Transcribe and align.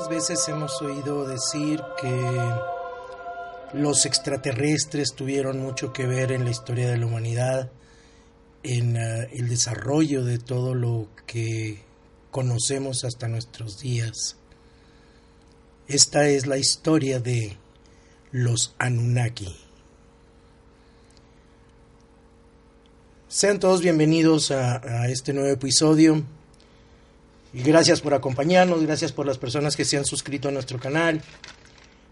¿Cuántas 0.00 0.28
veces 0.30 0.48
hemos 0.48 0.80
oído 0.80 1.26
decir 1.26 1.82
que 2.00 2.54
los 3.74 4.06
extraterrestres 4.06 5.12
tuvieron 5.14 5.60
mucho 5.60 5.92
que 5.92 6.06
ver 6.06 6.32
en 6.32 6.44
la 6.44 6.50
historia 6.50 6.88
de 6.88 6.96
la 6.96 7.04
humanidad, 7.04 7.70
en 8.62 8.96
uh, 8.96 9.26
el 9.30 9.50
desarrollo 9.50 10.24
de 10.24 10.38
todo 10.38 10.74
lo 10.74 11.08
que 11.26 11.82
conocemos 12.30 13.04
hasta 13.04 13.28
nuestros 13.28 13.78
días? 13.78 14.36
Esta 15.86 16.26
es 16.28 16.46
la 16.46 16.56
historia 16.56 17.20
de 17.20 17.58
los 18.32 18.74
Anunnaki. 18.78 19.54
Sean 23.28 23.60
todos 23.60 23.82
bienvenidos 23.82 24.50
a 24.50 25.08
este 25.08 25.34
nuevo 25.34 25.50
episodio. 25.50 26.24
Y 27.52 27.62
gracias 27.62 28.00
por 28.00 28.14
acompañarnos, 28.14 28.82
gracias 28.82 29.12
por 29.12 29.26
las 29.26 29.38
personas 29.38 29.76
que 29.76 29.84
se 29.84 29.96
han 29.96 30.04
suscrito 30.04 30.48
a 30.48 30.52
nuestro 30.52 30.78
canal. 30.78 31.20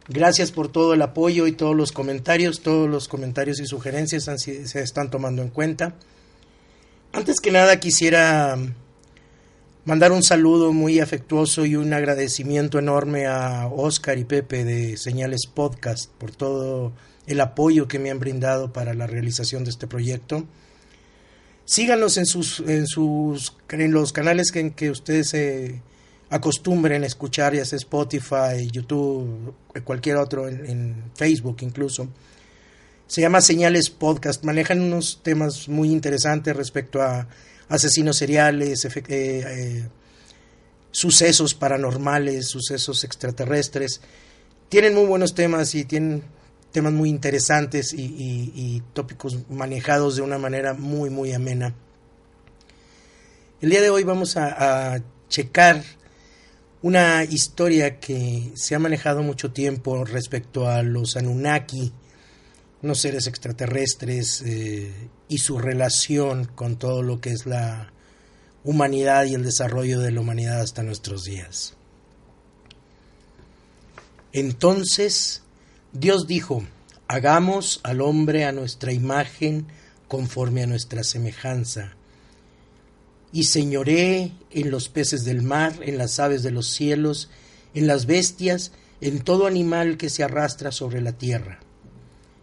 Gracias 0.08 0.53
por 0.53 0.69
todo 0.72 0.95
el 0.95 1.03
apoyo 1.03 1.47
y 1.47 1.53
todos 1.53 1.77
los 1.77 1.92
comentarios. 1.92 2.61
Todos 2.61 2.89
los 2.89 3.08
comentarios 3.08 3.61
y 3.61 3.67
sugerencias 3.67 4.25
se 4.25 4.83
están 4.83 5.11
tomando 5.11 5.42
en 5.42 5.50
cuenta. 5.50 5.95
Antes 7.12 7.41
que 7.41 7.50
nada 7.50 7.78
quisiera 7.78 8.58
mandar 9.84 10.12
un 10.12 10.22
saludo 10.22 10.75
muy 10.75 11.00
afectuoso 11.00 11.64
y 11.64 11.77
un 11.77 11.95
agradecimiento 11.95 12.78
enorme 12.78 13.27
a 13.27 13.69
Oscar 13.69 14.19
y 14.19 14.25
Pepe 14.25 14.64
de 14.64 14.98
Señales 14.98 15.47
Podcast 15.47 16.11
por 16.19 16.30
todo 16.30 16.92
el 17.27 17.41
apoyo 17.41 17.89
que 17.89 17.98
me 17.98 18.11
han 18.11 18.19
brindado 18.19 18.73
para 18.73 18.92
la 18.92 19.06
realización 19.06 19.64
de 19.64 19.70
este 19.70 19.86
proyecto. 19.86 20.45
Síganos 21.69 22.16
en 22.16 22.24
sus, 22.24 22.61
en 22.61 22.86
sus 22.86 23.55
en 23.69 23.92
los 23.92 24.14
canales 24.14 24.52
que, 24.52 24.61
en 24.61 24.70
que 24.70 24.88
ustedes 24.91 25.28
se 25.28 25.83
acostumbren 26.30 27.02
a 27.02 27.06
escuchar, 27.06 27.55
ya 27.55 27.62
sea 27.66 27.77
Spotify, 27.77 28.70
YouTube, 28.72 29.52
cualquier 29.84 30.16
otro, 30.16 30.48
en, 30.48 30.64
en, 30.64 31.05
Facebook 31.14 31.58
incluso. 31.61 32.08
Se 33.06 33.20
llama 33.20 33.42
Señales 33.42 33.91
Podcast. 33.91 34.44
Manejan 34.44 34.80
unos 34.80 35.20
temas 35.22 35.69
muy 35.69 35.91
interesantes 35.91 36.56
respecto 36.56 37.02
a 37.02 37.28
asesinos 37.69 38.16
seriales, 38.16 38.86
eh, 38.86 39.02
eh, 39.11 39.89
sucesos 40.91 41.52
paranormales, 41.52 42.46
sucesos 42.46 43.05
extraterrestres. 43.05 44.01
Tienen 44.70 44.95
muy 44.95 45.05
buenos 45.05 45.34
temas 45.34 45.74
y 45.74 45.84
tienen 45.84 46.23
temas 46.73 46.92
muy 46.92 47.08
interesantes 47.08 47.95
y, 47.95 48.83
tópicos 48.92 49.48
manejados 49.48 50.17
de 50.17 50.23
una 50.23 50.39
manera 50.39 50.74
muy, 50.74 51.11
muy 51.11 51.33
amena. 51.33 51.74
El 53.61 53.70
día 53.70 53.80
de 53.80 53.90
hoy 53.90 54.05
vamos 54.05 54.36
a, 54.36 54.95
a, 54.95 55.02
checar 55.28 55.83
una 56.80 57.24
historia 57.24 57.98
que 57.98 58.52
se 58.55 58.74
ha 58.74 58.78
manejado 58.78 59.23
mucho 59.23 59.52
tiempo 59.52 60.05
respecto 60.05 60.68
a 60.68 60.83
los 60.83 61.17
Anunnaki, 61.17 61.92
unos 62.83 63.01
seres 63.01 63.27
extraterrestres 63.27 64.42
eh, 64.42 65.11
y 65.28 65.39
su 65.39 65.58
relación 65.58 66.45
con 66.45 66.78
todo 66.78 67.02
lo 67.02 67.20
que 67.20 67.30
es 67.30 67.46
la 67.46 67.92
humanidad 68.64 69.24
y 69.24 69.34
el 69.34 69.45
desarrollo 69.45 70.01
de 70.01 70.12
la 70.12 70.20
humanidad 70.20 70.61
hasta 70.61 70.83
nuestros 70.83 71.24
días. 71.24 71.74
Entonces, 74.33 75.42
Dios 75.95 76.27
dijo, 76.27 76.63
hagamos 77.09 77.81
al 77.83 78.03
hombre 78.03 78.45
a 78.45 78.53
nuestra 78.53 78.93
imagen 78.93 79.67
conforme 80.07 80.63
a 80.63 80.67
nuestra 80.67 81.03
semejanza, 81.03 81.95
y 83.33 83.45
señoré 83.45 84.33
en 84.51 84.71
los 84.71 84.91
peces 84.91 85.25
del 85.25 85.41
mar, 85.41 85.73
en 85.81 85.97
las 85.97 86.21
aves 86.21 86.43
de 86.43 86.51
los 86.51 86.69
cielos, 86.69 87.31
en 87.73 87.87
las 87.87 88.05
bestias, 88.05 88.73
en 89.01 89.21
todo 89.21 89.47
animal 89.47 89.97
que 89.97 90.11
se 90.11 90.23
arrastra 90.23 90.73
sobre 90.73 91.01
la 91.01 91.13
tierra. 91.13 91.61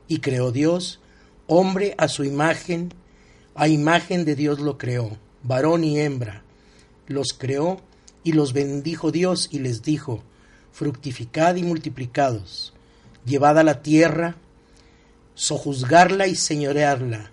Y 0.07 0.21
creó 0.21 0.51
Dios, 0.51 0.99
hombre 1.45 1.93
a 1.99 2.07
su 2.07 2.23
imagen, 2.23 2.95
a 3.53 3.67
imagen 3.67 4.25
de 4.25 4.35
Dios 4.35 4.59
lo 4.59 4.79
creó, 4.79 5.17
varón 5.43 5.83
y 5.83 5.99
hembra, 5.99 6.41
los 7.07 7.33
creó 7.33 7.79
y 8.23 8.31
los 8.31 8.53
bendijo 8.53 9.11
Dios 9.11 9.49
y 9.51 9.59
les 9.59 9.83
dijo, 9.83 10.23
fructificad 10.71 11.55
y 11.57 11.63
multiplicados 11.63 12.74
llevad 13.25 13.57
a 13.57 13.63
la 13.63 13.81
tierra, 13.81 14.37
sojuzgarla 15.33 16.27
y 16.27 16.35
señorearla, 16.35 17.31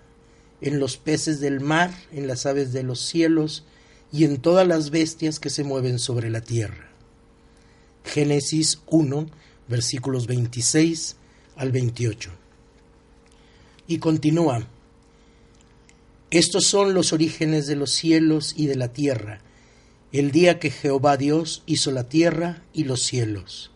en 0.61 0.79
los 0.79 0.97
peces 0.97 1.39
del 1.39 1.59
mar, 1.59 1.93
en 2.11 2.27
las 2.27 2.45
aves 2.45 2.73
de 2.73 2.83
los 2.83 2.99
cielos 2.99 3.63
y 4.11 4.23
en 4.23 4.37
todas 4.37 4.67
las 4.67 4.89
bestias 4.89 5.39
que 5.39 5.49
se 5.49 5.63
mueven 5.63 5.99
sobre 5.99 6.29
la 6.29 6.41
tierra. 6.41 6.89
Génesis 8.03 8.81
1, 8.87 9.27
versículos 9.67 10.27
26 10.27 11.15
al 11.55 11.71
28. 11.71 12.31
Y 13.87 13.99
continúa, 13.99 14.65
estos 16.31 16.65
son 16.65 16.93
los 16.93 17.13
orígenes 17.13 17.67
de 17.67 17.75
los 17.75 17.91
cielos 17.91 18.53
y 18.57 18.67
de 18.67 18.75
la 18.75 18.87
tierra, 18.87 19.41
el 20.11 20.31
día 20.31 20.59
que 20.59 20.71
Jehová 20.71 21.17
Dios 21.17 21.63
hizo 21.65 21.91
la 21.91 22.05
tierra 22.05 22.63
y 22.73 22.85
los 22.85 23.03
cielos 23.03 23.72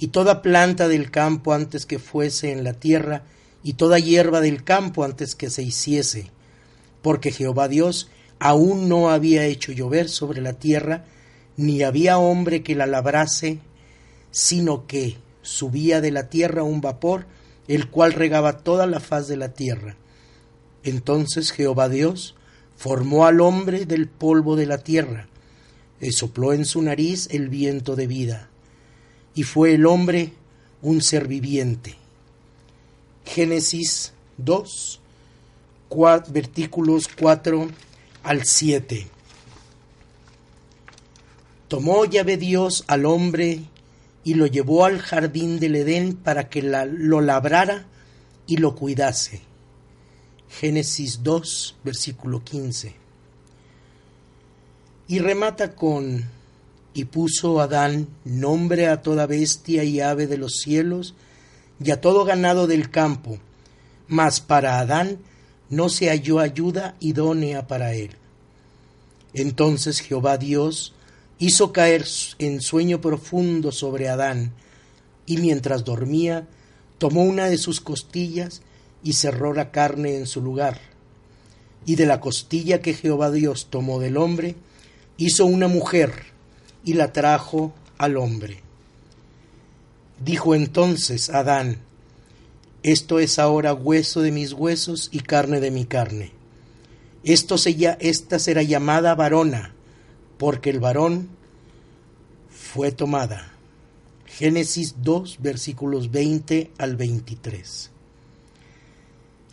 y 0.00 0.08
toda 0.08 0.40
planta 0.40 0.88
del 0.88 1.10
campo 1.10 1.52
antes 1.52 1.84
que 1.84 1.98
fuese 1.98 2.52
en 2.52 2.64
la 2.64 2.72
tierra, 2.72 3.22
y 3.62 3.74
toda 3.74 3.98
hierba 3.98 4.40
del 4.40 4.64
campo 4.64 5.04
antes 5.04 5.34
que 5.34 5.50
se 5.50 5.62
hiciese, 5.62 6.30
porque 7.02 7.30
Jehová 7.30 7.68
Dios 7.68 8.08
aún 8.38 8.88
no 8.88 9.10
había 9.10 9.44
hecho 9.44 9.72
llover 9.72 10.08
sobre 10.08 10.40
la 10.40 10.54
tierra, 10.54 11.04
ni 11.58 11.82
había 11.82 12.16
hombre 12.16 12.62
que 12.62 12.74
la 12.74 12.86
labrase, 12.86 13.58
sino 14.30 14.86
que 14.86 15.18
subía 15.42 16.00
de 16.00 16.12
la 16.12 16.30
tierra 16.30 16.62
un 16.62 16.80
vapor, 16.80 17.26
el 17.68 17.90
cual 17.90 18.14
regaba 18.14 18.60
toda 18.60 18.86
la 18.86 19.00
faz 19.00 19.28
de 19.28 19.36
la 19.36 19.50
tierra. 19.50 19.96
Entonces 20.82 21.52
Jehová 21.52 21.90
Dios 21.90 22.36
formó 22.74 23.26
al 23.26 23.42
hombre 23.42 23.84
del 23.84 24.08
polvo 24.08 24.56
de 24.56 24.64
la 24.64 24.78
tierra, 24.78 25.28
y 26.00 26.12
sopló 26.12 26.54
en 26.54 26.64
su 26.64 26.80
nariz 26.80 27.28
el 27.30 27.50
viento 27.50 27.96
de 27.96 28.06
vida 28.06 28.49
y 29.34 29.42
fue 29.44 29.74
el 29.74 29.86
hombre 29.86 30.32
un 30.82 31.00
ser 31.02 31.28
viviente. 31.28 31.96
Génesis 33.24 34.12
2, 34.38 35.00
cuatro, 35.88 36.32
versículos 36.32 37.08
4 37.18 37.68
al 38.22 38.44
7. 38.44 39.06
Tomó 41.68 42.04
Yahvé 42.04 42.36
Dios 42.36 42.84
al 42.88 43.06
hombre 43.06 43.60
y 44.24 44.34
lo 44.34 44.46
llevó 44.46 44.84
al 44.84 44.98
jardín 44.98 45.60
del 45.60 45.76
Edén 45.76 46.16
para 46.16 46.48
que 46.48 46.62
la, 46.62 46.84
lo 46.84 47.20
labrara 47.20 47.86
y 48.46 48.56
lo 48.56 48.74
cuidase. 48.74 49.42
Génesis 50.48 51.22
2, 51.22 51.76
versículo 51.84 52.42
15. 52.42 52.94
Y 55.06 55.18
remata 55.20 55.74
con 55.76 56.24
y 56.94 57.04
puso 57.04 57.60
Adán 57.60 58.08
nombre 58.24 58.88
a 58.88 59.02
toda 59.02 59.26
bestia 59.26 59.84
y 59.84 60.00
ave 60.00 60.26
de 60.26 60.38
los 60.38 60.54
cielos 60.62 61.14
y 61.82 61.90
a 61.90 62.00
todo 62.00 62.24
ganado 62.24 62.66
del 62.66 62.90
campo, 62.90 63.38
mas 64.08 64.40
para 64.40 64.80
Adán 64.80 65.18
no 65.68 65.88
se 65.88 66.08
halló 66.08 66.40
ayuda 66.40 66.96
idónea 67.00 67.66
para 67.66 67.94
él. 67.94 68.10
Entonces 69.32 70.00
Jehová 70.00 70.36
Dios 70.36 70.94
hizo 71.38 71.72
caer 71.72 72.04
en 72.38 72.60
sueño 72.60 73.00
profundo 73.00 73.72
sobre 73.72 74.08
Adán, 74.08 74.52
y 75.26 75.36
mientras 75.36 75.84
dormía, 75.84 76.48
tomó 76.98 77.22
una 77.22 77.48
de 77.48 77.56
sus 77.56 77.80
costillas 77.80 78.62
y 79.04 79.12
cerró 79.12 79.54
la 79.54 79.70
carne 79.70 80.16
en 80.16 80.26
su 80.26 80.42
lugar. 80.42 80.80
Y 81.86 81.94
de 81.94 82.04
la 82.04 82.20
costilla 82.20 82.82
que 82.82 82.92
Jehová 82.92 83.30
Dios 83.30 83.68
tomó 83.70 84.00
del 84.00 84.16
hombre, 84.16 84.56
hizo 85.16 85.46
una 85.46 85.68
mujer 85.68 86.29
y 86.84 86.94
la 86.94 87.12
trajo 87.12 87.72
al 87.98 88.16
hombre. 88.16 88.60
Dijo 90.24 90.54
entonces 90.54 91.30
Adán, 91.30 91.78
esto 92.82 93.18
es 93.18 93.38
ahora 93.38 93.74
hueso 93.74 94.22
de 94.22 94.32
mis 94.32 94.52
huesos 94.52 95.08
y 95.12 95.20
carne 95.20 95.60
de 95.60 95.70
mi 95.70 95.84
carne. 95.84 96.32
Esto 97.24 97.58
se, 97.58 97.76
esta 98.00 98.38
será 98.38 98.62
llamada 98.62 99.14
varona, 99.14 99.74
porque 100.38 100.70
el 100.70 100.80
varón 100.80 101.28
fue 102.48 102.92
tomada. 102.92 103.52
Génesis 104.26 104.96
2, 105.02 105.38
versículos 105.40 106.10
20 106.10 106.70
al 106.78 106.96
23. 106.96 107.90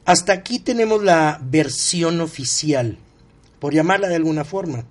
Hasta 0.06 0.31
aquí 0.31 0.59
tenemos 0.59 1.03
la 1.03 1.41
versión 1.44 2.21
oficial, 2.21 2.97
por 3.59 3.73
llamarla 3.73 4.07
de 4.07 4.15
alguna 4.15 4.45
forma. 4.45 4.85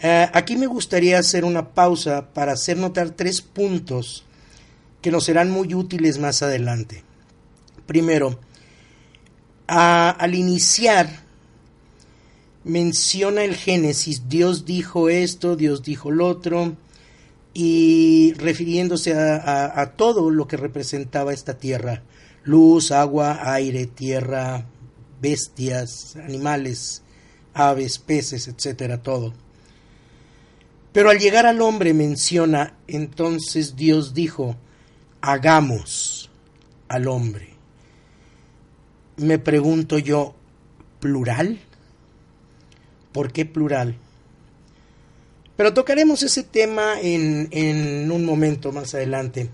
Eh, 0.00 0.28
aquí 0.32 0.56
me 0.56 0.66
gustaría 0.66 1.18
hacer 1.18 1.44
una 1.44 1.70
pausa 1.70 2.32
para 2.34 2.52
hacer 2.52 2.76
notar 2.76 3.10
tres 3.10 3.40
puntos 3.40 4.24
que 5.00 5.10
nos 5.10 5.24
serán 5.24 5.50
muy 5.50 5.74
útiles 5.74 6.18
más 6.18 6.42
adelante. 6.42 7.02
Primero, 7.86 8.38
al 9.66 10.34
iniciar, 10.34 11.08
menciona 12.64 13.44
el 13.44 13.54
Génesis, 13.54 14.28
Dios 14.28 14.64
dijo 14.64 15.08
esto, 15.08 15.56
Dios 15.56 15.82
dijo 15.82 16.10
lo 16.10 16.26
otro, 16.26 16.76
y 17.54 18.34
refiriéndose 18.34 19.14
a, 19.14 19.80
a 19.80 19.92
todo 19.92 20.30
lo 20.30 20.46
que 20.46 20.56
representaba 20.56 21.32
esta 21.32 21.56
tierra, 21.56 22.02
luz, 22.44 22.90
agua, 22.90 23.52
aire, 23.52 23.86
tierra, 23.86 24.66
bestias, 25.22 26.16
animales, 26.16 27.02
aves, 27.54 27.98
peces, 27.98 28.48
etcétera, 28.48 29.02
todo. 29.02 29.45
Pero 30.96 31.10
al 31.10 31.18
llegar 31.18 31.44
al 31.44 31.60
hombre 31.60 31.92
menciona, 31.92 32.72
entonces 32.88 33.76
Dios 33.76 34.14
dijo, 34.14 34.56
hagamos 35.20 36.30
al 36.88 37.06
hombre. 37.06 37.50
Me 39.18 39.38
pregunto 39.38 39.98
yo, 39.98 40.34
¿plural? 40.98 41.58
¿Por 43.12 43.30
qué 43.30 43.44
plural? 43.44 43.98
Pero 45.54 45.74
tocaremos 45.74 46.22
ese 46.22 46.44
tema 46.44 46.98
en, 46.98 47.48
en 47.50 48.10
un 48.10 48.24
momento 48.24 48.72
más 48.72 48.94
adelante. 48.94 49.50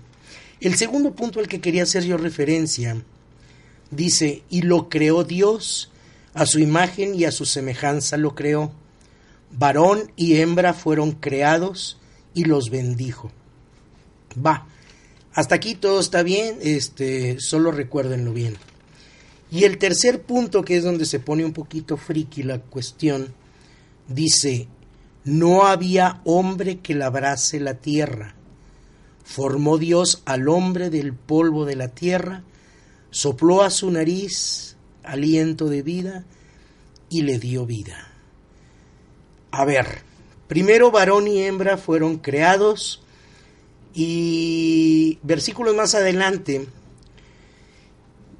El 0.61 0.75
segundo 0.75 1.13
punto 1.13 1.41
al 1.41 1.49
que 1.49 1.59
quería 1.59 1.83
hacer 1.83 2.05
yo 2.05 2.15
referencia 2.15 3.03
dice, 3.91 4.43
y 4.49 4.61
lo 4.61 4.87
creó 4.87 5.25
Dios, 5.25 5.91
a 6.33 6.45
su 6.45 6.59
imagen 6.59 7.13
y 7.15 7.25
a 7.25 7.33
su 7.33 7.43
semejanza 7.43 8.15
lo 8.15 8.33
creó. 8.33 8.71
Varón 9.57 10.11
y 10.15 10.37
hembra 10.37 10.73
fueron 10.73 11.11
creados 11.11 11.99
y 12.33 12.45
los 12.45 12.69
bendijo. 12.69 13.31
Va, 14.43 14.67
hasta 15.33 15.55
aquí 15.55 15.75
todo 15.75 15.99
está 15.99 16.23
bien, 16.23 16.57
este, 16.61 17.39
solo 17.39 17.71
recuérdenlo 17.71 18.33
bien. 18.33 18.55
Y 19.51 19.65
el 19.65 19.77
tercer 19.77 20.23
punto, 20.23 20.63
que 20.63 20.77
es 20.77 20.83
donde 20.83 21.05
se 21.05 21.19
pone 21.19 21.45
un 21.45 21.53
poquito 21.53 21.97
friki 21.97 22.43
la 22.43 22.59
cuestión, 22.59 23.33
dice, 24.07 24.67
no 25.23 25.65
había 25.67 26.21
hombre 26.25 26.79
que 26.79 26.95
labrase 26.95 27.59
la 27.59 27.75
tierra. 27.75 28.35
Formó 29.23 29.77
Dios 29.77 30.23
al 30.25 30.49
hombre 30.49 30.89
del 30.89 31.13
polvo 31.13 31.65
de 31.65 31.75
la 31.75 31.89
tierra, 31.89 32.43
sopló 33.11 33.61
a 33.61 33.69
su 33.69 33.89
nariz 33.91 34.75
aliento 35.03 35.69
de 35.69 35.81
vida 35.81 36.25
y 37.09 37.21
le 37.21 37.37
dio 37.37 37.65
vida. 37.65 38.12
A 39.55 39.65
ver, 39.65 39.85
primero 40.47 40.89
varón 40.89 41.27
y 41.27 41.43
hembra 41.43 41.77
fueron 41.77 42.17
creados 42.17 43.03
y 43.93 45.19
versículos 45.21 45.75
más 45.75 45.93
adelante, 45.93 46.65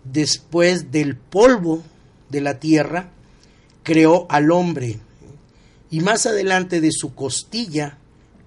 después 0.05 0.91
del 0.91 1.15
polvo 1.15 1.83
de 2.29 2.41
la 2.41 2.59
tierra, 2.59 3.11
creó 3.83 4.25
al 4.27 4.49
hombre. 4.49 4.97
Y 5.91 5.99
más 5.99 6.25
adelante 6.25 6.81
de 6.81 6.91
su 6.91 7.13
costilla 7.13 7.99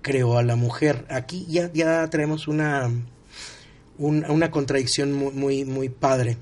creó 0.03 0.37
a 0.37 0.43
la 0.43 0.57
mujer. 0.57 1.07
Aquí 1.09 1.47
ya, 1.49 1.73
ya 1.73 2.11
traemos 2.11 2.49
una, 2.49 2.91
una, 3.97 4.51
contradicción 4.51 5.13
muy, 5.13 5.33
muy, 5.33 5.65
muy 5.65 5.89
padre. 5.89 6.37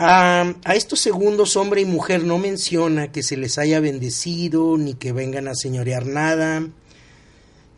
A, 0.00 0.54
a, 0.64 0.74
estos 0.76 1.00
segundos, 1.00 1.56
hombre 1.56 1.80
y 1.80 1.84
mujer, 1.84 2.22
no 2.22 2.38
menciona 2.38 3.10
que 3.10 3.24
se 3.24 3.36
les 3.36 3.58
haya 3.58 3.80
bendecido 3.80 4.78
ni 4.78 4.94
que 4.94 5.12
vengan 5.12 5.48
a 5.48 5.56
señorear 5.56 6.06
nada 6.06 6.68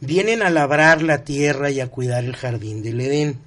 vienen 0.00 0.42
a 0.42 0.50
labrar 0.50 1.02
la 1.02 1.24
tierra 1.24 1.70
y 1.70 1.80
a 1.80 1.88
cuidar 1.88 2.24
el 2.24 2.34
jardín 2.34 2.82
del 2.82 3.00
Edén. 3.00 3.38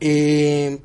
Eh, 0.00 0.80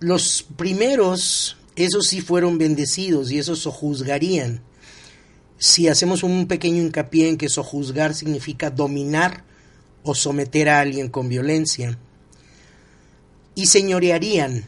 los 0.00 0.46
primeros, 0.56 1.56
esos 1.76 2.06
sí 2.06 2.20
fueron 2.20 2.56
bendecidos 2.56 3.30
y 3.30 3.38
esos 3.38 3.60
sojuzgarían. 3.60 4.62
Si 5.58 5.88
hacemos 5.88 6.22
un 6.22 6.46
pequeño 6.46 6.80
hincapié 6.80 7.28
en 7.28 7.36
que 7.36 7.48
sojuzgar 7.48 8.14
significa 8.14 8.70
dominar 8.70 9.44
o 10.04 10.14
someter 10.14 10.68
a 10.68 10.80
alguien 10.80 11.08
con 11.08 11.28
violencia. 11.28 11.98
Y 13.58 13.66
señorearían, 13.66 14.66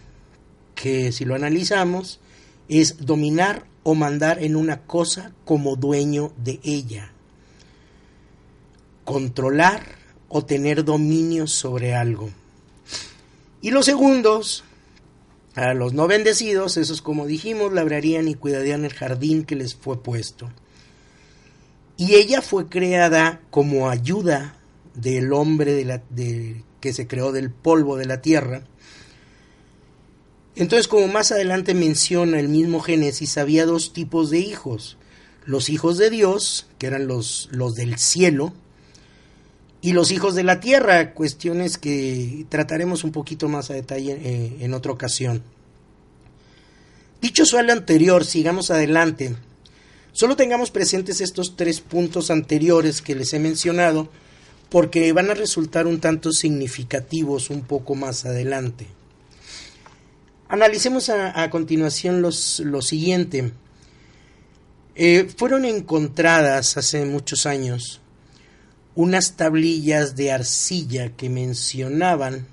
que 0.75 1.13
si 1.13 1.25
lo 1.25 1.37
analizamos, 1.37 2.19
es 2.69 3.07
dominar 3.07 3.65
o 3.85 3.95
mandar 3.95 4.43
en 4.43 4.57
una 4.57 4.81
cosa 4.81 5.31
como 5.45 5.77
dueño 5.77 6.33
de 6.37 6.59
ella. 6.65 7.13
Controlar 9.05 9.85
o 10.29 10.45
tener 10.45 10.85
dominio 10.85 11.47
sobre 11.47 11.95
algo. 11.95 12.31
Y 13.63 13.71
los 13.71 13.87
segundos, 13.87 14.65
a 15.55 15.73
los 15.73 15.93
no 15.93 16.09
bendecidos, 16.09 16.77
esos 16.77 17.01
como 17.01 17.29
dijimos, 17.29 17.73
labrarían 17.73 18.27
y 18.27 18.35
cuidarían 18.35 18.85
el 18.85 18.93
jardín 18.93 19.45
que 19.45 19.55
les 19.55 19.77
fue 19.77 20.03
puesto. 20.03 20.51
Y 21.97 22.17
ella 22.17 22.43
fue 22.43 22.69
creada 22.69 23.41
como 23.51 23.89
ayuda 23.89 24.57
del 24.95 25.33
hombre 25.33 25.75
de 25.75 25.85
la, 25.85 26.03
que 26.81 26.93
se 26.93 27.07
creó 27.07 27.31
del 27.31 27.53
polvo 27.53 27.97
de 27.97 28.07
la 28.07 28.21
tierra 28.21 28.65
entonces, 30.57 30.89
como 30.89 31.09
más 31.09 31.33
adelante 31.33 31.75
menciona 31.75 32.41
el 32.41 32.49
mismo 32.49 32.81
Génesis, 32.81 33.39
había 33.39 33.67
dos 33.67 33.93
tipos 33.93 34.31
de 34.31 34.41
hijos. 34.41 34.97
Los 35.47 35.69
hijos 35.69 35.97
de 35.97 36.11
Dios, 36.11 36.67
que 36.79 36.87
eran 36.87 37.07
los, 37.07 37.49
los 37.53 37.75
del 37.75 37.99
cielo, 37.99 38.53
y 39.83 39.93
los 39.93 40.11
hijos 40.11 40.35
de 40.35 40.45
la 40.45 40.61
tierra, 40.61 41.15
cuestiones 41.15 41.79
que 41.79 42.45
trataremos 42.49 43.05
un 43.05 43.13
poquito 43.13 43.49
más 43.49 43.71
a 43.71 43.75
detalle 43.75 44.19
eh, 44.23 44.57
en 44.61 44.75
otra 44.75 44.93
ocasión. 44.93 45.43
Dicho 47.23 47.47
suelo 47.47 47.73
anterior, 47.73 48.25
sigamos 48.25 48.71
adelante. 48.71 49.37
Solo 50.13 50.37
tengamos 50.37 50.71
presentes 50.71 51.21
estos 51.21 51.57
tres 51.57 51.81
puntos 51.81 52.31
anteriores 52.31 53.01
que 53.01 53.15
les 53.15 53.33
he 53.33 53.39
mencionado, 53.39 54.11
porque 54.69 55.13
van 55.13 55.31
a 55.31 55.35
resultar 55.35 55.87
un 55.87 56.01
tanto 56.01 56.33
significativos 56.33 57.49
un 57.49 57.63
poco 57.63 57.95
más 57.95 58.27
adelante. 58.27 58.87
Analicemos 60.51 61.09
a, 61.11 61.49
continuación 61.49 62.23
los, 62.23 62.59
lo 62.59 62.83
siguiente. 62.83 63.53
Eh, 64.97 65.33
fueron 65.37 65.65
encontradas 65.65 66.77
hace 66.77 67.05
muchos 67.05 67.47
años 67.47 68.01
unas 68.97 69.37
tablillas 69.37 70.17
de 70.17 70.33
arcilla 70.33 71.17
que 71.17 71.31
mencionaban 71.31 72.49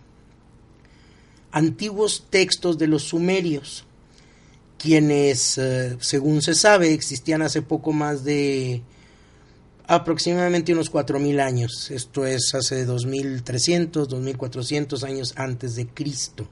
antiguos 1.52 2.28
textos 2.30 2.78
de 2.78 2.86
los 2.86 3.02
sumerios, 3.02 3.84
quienes, 4.78 5.58
eh, 5.58 5.98
según 6.00 6.44
se 6.44 6.54
sabe, 6.54 6.94
existían 6.94 7.42
hace 7.42 7.64
poco 7.64 7.94
más 7.94 8.24
de 8.24 8.84
aproximadamente 9.88 10.72
unos 10.72 10.92
4.000 10.92 11.42
años, 11.42 11.90
esto 11.90 12.28
es 12.28 12.54
hace 12.54 12.86
2.300, 12.86 14.08
2.400 14.08 15.04
años 15.04 15.34
antes 15.36 15.76
de 15.76 15.88
Cristo 15.88 16.48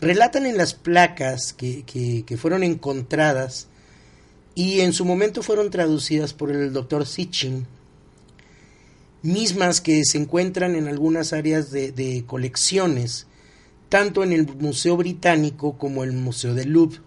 relatan 0.00 0.46
en 0.46 0.56
las 0.56 0.74
placas 0.74 1.52
que, 1.52 1.84
que, 1.84 2.36
fueron 2.36 2.62
encontradas 2.62 3.68
y 4.54 4.80
en 4.80 4.92
su 4.92 5.04
momento 5.04 5.42
fueron 5.42 5.70
traducidas 5.70 6.32
por 6.32 6.50
el 6.50 6.72
doctor 6.72 7.06
Sitchin, 7.06 7.66
mismas 9.22 9.80
que 9.80 10.04
se 10.04 10.18
encuentran 10.18 10.74
en 10.74 10.88
algunas 10.88 11.32
áreas 11.32 11.70
de, 11.70 11.92
de, 11.92 12.24
colecciones, 12.26 13.26
tanto 13.88 14.22
en 14.22 14.32
el 14.32 14.46
Museo 14.56 14.96
Británico 14.96 15.76
como 15.76 16.04
el 16.04 16.12
Museo 16.12 16.54
del 16.54 16.70
Louvre, 16.70 17.00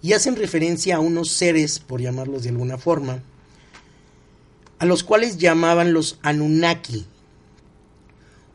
y 0.00 0.12
hacen 0.12 0.36
referencia 0.36 0.96
a 0.96 1.00
unos 1.00 1.30
seres, 1.30 1.78
por 1.78 2.00
llamarlos 2.00 2.44
de 2.44 2.50
alguna 2.50 2.78
forma, 2.78 3.22
a 4.78 4.86
los 4.86 5.02
cuales 5.02 5.38
llamaban 5.38 5.92
los 5.92 6.18
Anunnaki, 6.22 7.06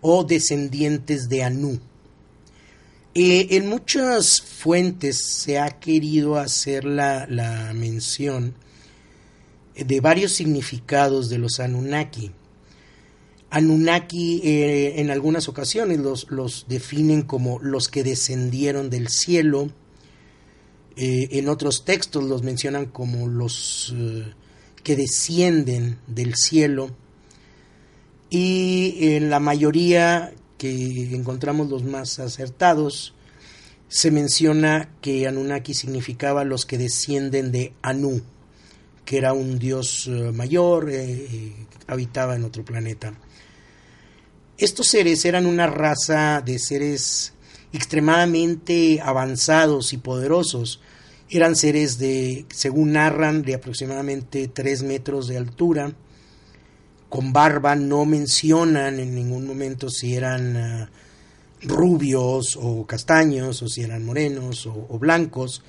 o 0.01 0.23
descendientes 0.23 1.29
de 1.29 1.43
Anu. 1.43 1.79
Eh, 3.15 3.47
en 3.51 3.69
muchas 3.69 4.41
fuentes 4.41 5.23
se 5.23 5.59
ha 5.59 5.79
querido 5.79 6.37
hacer 6.37 6.83
la, 6.83 7.27
la 7.29 7.71
mención 7.73 8.55
de 9.75 10.01
varios 10.01 10.31
significados 10.31 11.29
de 11.29 11.37
los 11.37 11.59
Anunnaki. 11.59 12.31
Anunnaki 13.51 14.41
eh, 14.43 14.99
en 14.99 15.11
algunas 15.11 15.47
ocasiones 15.47 15.99
los, 15.99 16.25
los, 16.31 16.65
definen 16.67 17.21
como 17.21 17.59
los 17.59 17.87
que 17.87 18.03
descendieron 18.03 18.89
del 18.89 19.09
cielo, 19.09 19.69
eh, 20.95 21.27
en 21.31 21.49
otros 21.49 21.85
textos 21.85 22.23
los 22.23 22.41
mencionan 22.41 22.87
como 22.87 23.27
los 23.27 23.93
que 24.83 24.95
descienden 24.95 25.99
del 26.07 26.35
cielo 26.35 26.89
y 28.29 29.15
en 29.15 29.29
la 29.29 29.39
mayoría 29.39 30.33
que 30.63 31.13
encontramos 31.13 31.69
los 31.69 31.83
más 31.83 32.19
acertados 32.19 33.13
se 33.89 34.11
menciona 34.11 34.89
que 35.01 35.27
Anunnaki 35.27 35.73
significaba 35.73 36.45
los 36.45 36.65
que 36.65 36.77
descienden 36.77 37.51
de 37.51 37.73
Anu, 37.81 38.21
que 39.03 39.17
era 39.17 39.33
un 39.33 39.59
dios 39.59 40.09
mayor, 40.33 40.89
habitaba 41.85 42.37
en 42.37 42.45
otro 42.45 42.63
planeta. 42.63 43.13
Estos 44.57 44.87
seres 44.87 45.25
eran 45.25 45.47
una 45.47 45.67
raza 45.67 46.41
de 46.41 46.57
seres 46.59 47.33
extremadamente 47.73 49.01
avanzados 49.03 49.91
y 49.91 49.97
poderosos. 49.97 50.79
Eran 51.29 51.57
seres 51.57 51.97
de, 51.97 52.45
según 52.53 52.93
narran, 52.93 53.41
de 53.41 53.55
aproximadamente 53.55 54.47
3 54.47 54.83
metros 54.83 55.27
de 55.27 55.35
altura, 55.35 55.93
con 57.13 57.31
barba, 57.31 57.75
no 57.75 58.05
mencionan 58.05 58.99
en 58.99 59.13
ningún 59.13 59.45
momento 59.45 59.87
si 59.91 60.15
eran 60.15 60.55
uh, 60.55 60.87
rubios 61.61 62.57
o 62.59 62.87
castaños, 62.87 63.61
o 63.61 63.67
si 63.67 63.83
eran 63.83 64.03
morenos 64.03 64.65
o, 64.65 64.97
blancos, 64.97 65.61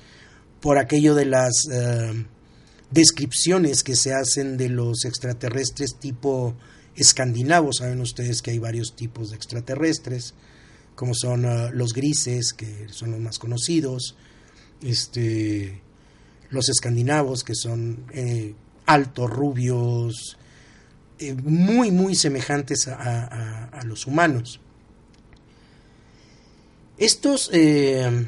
por 0.59 0.79
aquello 0.79 1.13
de 1.13 1.25
las 1.25 1.67
uh, 1.67 2.15
descripciones 2.89 3.83
que 3.83 3.95
se 3.95 4.11
hacen 4.11 4.57
de 4.57 4.69
los 4.69 5.05
extraterrestres 5.05 5.99
tipo 5.99 6.55
escandinavos. 6.95 7.75
Saben 7.77 8.01
ustedes 8.01 8.41
que 8.41 8.49
hay 8.49 8.57
varios 8.57 8.95
tipos 8.95 9.29
de 9.29 9.35
extraterrestres, 9.35 10.33
como 10.95 11.13
son 11.13 11.45
uh, 11.45 11.69
los 11.71 11.93
grises, 11.93 12.53
que 12.53 12.87
son 12.89 13.11
los 13.11 13.19
más 13.19 13.37
conocidos, 13.37 14.15
este, 14.81 15.79
los 16.49 16.69
escandinavos, 16.69 17.43
que 17.43 17.53
son 17.53 18.07
eh, 18.13 18.55
altos, 18.87 19.29
rubios, 19.29 20.39
eh, 21.17 21.33
muy, 21.33 21.91
muy 21.91 22.13
semejantes 22.13 22.87
a, 22.89 23.79
los 23.85 24.05
humanos. 24.07 24.59
Estos 26.97 27.49
eh, 27.53 28.25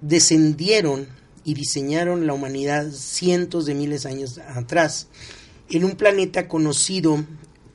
descendieron 0.00 1.06
y 1.44 1.54
diseñaron 1.54 2.26
la 2.26 2.34
humanidad 2.34 2.90
cientos 2.92 3.64
de 3.64 3.74
miles 3.74 4.02
de 4.02 4.10
años 4.10 4.38
atrás 4.38 5.08
en 5.70 5.84
un 5.84 5.92
planeta 5.92 6.48
conocido 6.48 7.24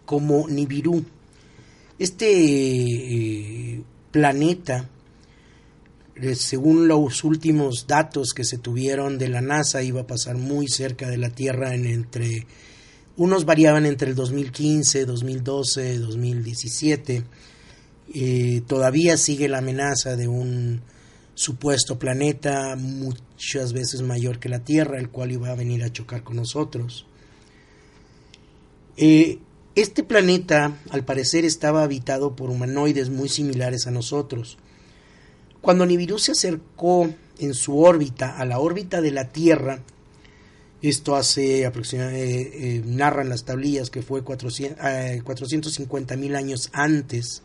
como 0.06 0.48
Nibiru. 0.48 1.06
Este 1.98 2.27
eh, 2.30 3.84
planeta, 4.12 4.89
según 6.36 6.88
los 6.88 7.24
últimos 7.24 7.88
datos 7.88 8.34
que 8.34 8.44
se 8.44 8.58
tuvieron 8.58 9.18
de 9.18 9.30
la 9.30 9.42
NASA, 9.42 9.82
iba 9.82 10.01
a 10.01 10.08
pasar 10.08 10.36
muy 10.36 10.68
cerca 10.68 11.10
de 11.10 11.18
la 11.18 11.30
Tierra 11.30 11.74
en 11.74 11.86
entre 11.86 12.46
unos 13.18 13.46
variaban 13.46 13.86
entre 13.86 14.10
el 14.10 14.16
2015, 14.16 15.06
2012, 15.06 16.00
2017. 16.00 17.24
Eh, 18.14 18.62
todavía 18.68 19.18
sigue 19.18 19.48
la 19.48 19.60
amenaza 19.60 20.16
de 20.16 20.28
un 20.28 20.82
supuesto 21.34 22.00
planeta 22.00 22.76
muchas 22.78 23.74
veces 23.74 24.02
mayor 24.02 24.40
que 24.40 24.50
la 24.50 24.64
Tierra, 24.64 25.00
el 25.00 25.10
cual 25.10 25.32
iba 25.32 25.50
a 25.50 25.56
venir 25.56 25.84
a 25.84 25.92
chocar 25.92 26.24
con 26.24 26.36
nosotros. 26.38 27.06
Eh, 28.98 29.40
este 29.76 30.04
planeta, 30.04 30.78
al 30.90 31.04
parecer, 31.04 31.44
estaba 31.44 31.84
habitado 31.84 32.36
por 32.36 32.50
humanoides 32.50 33.10
muy 33.10 33.28
similares 33.28 33.88
a 33.88 33.92
nosotros. 33.92 34.58
Cuando 35.62 35.86
Nibiru 35.86 36.20
se 36.20 36.32
acercó 36.32 37.14
en 37.40 37.54
su 37.54 37.80
órbita 37.80 38.38
a 38.38 38.46
la 38.46 38.60
órbita 38.60 39.02
de 39.02 39.12
la 39.12 39.30
Tierra, 39.30 39.82
esto 40.89 41.15
hace 41.15 41.65
aproximadamente, 41.65 42.25
eh, 42.25 42.51
eh, 42.77 42.84
narran 42.86 43.30
las 43.30 43.46
tablillas 43.46 43.89
que 43.89 44.01
fue 44.01 44.24
450 44.24 46.18
mil 46.18 46.36
años 46.36 46.70
antes, 46.74 47.42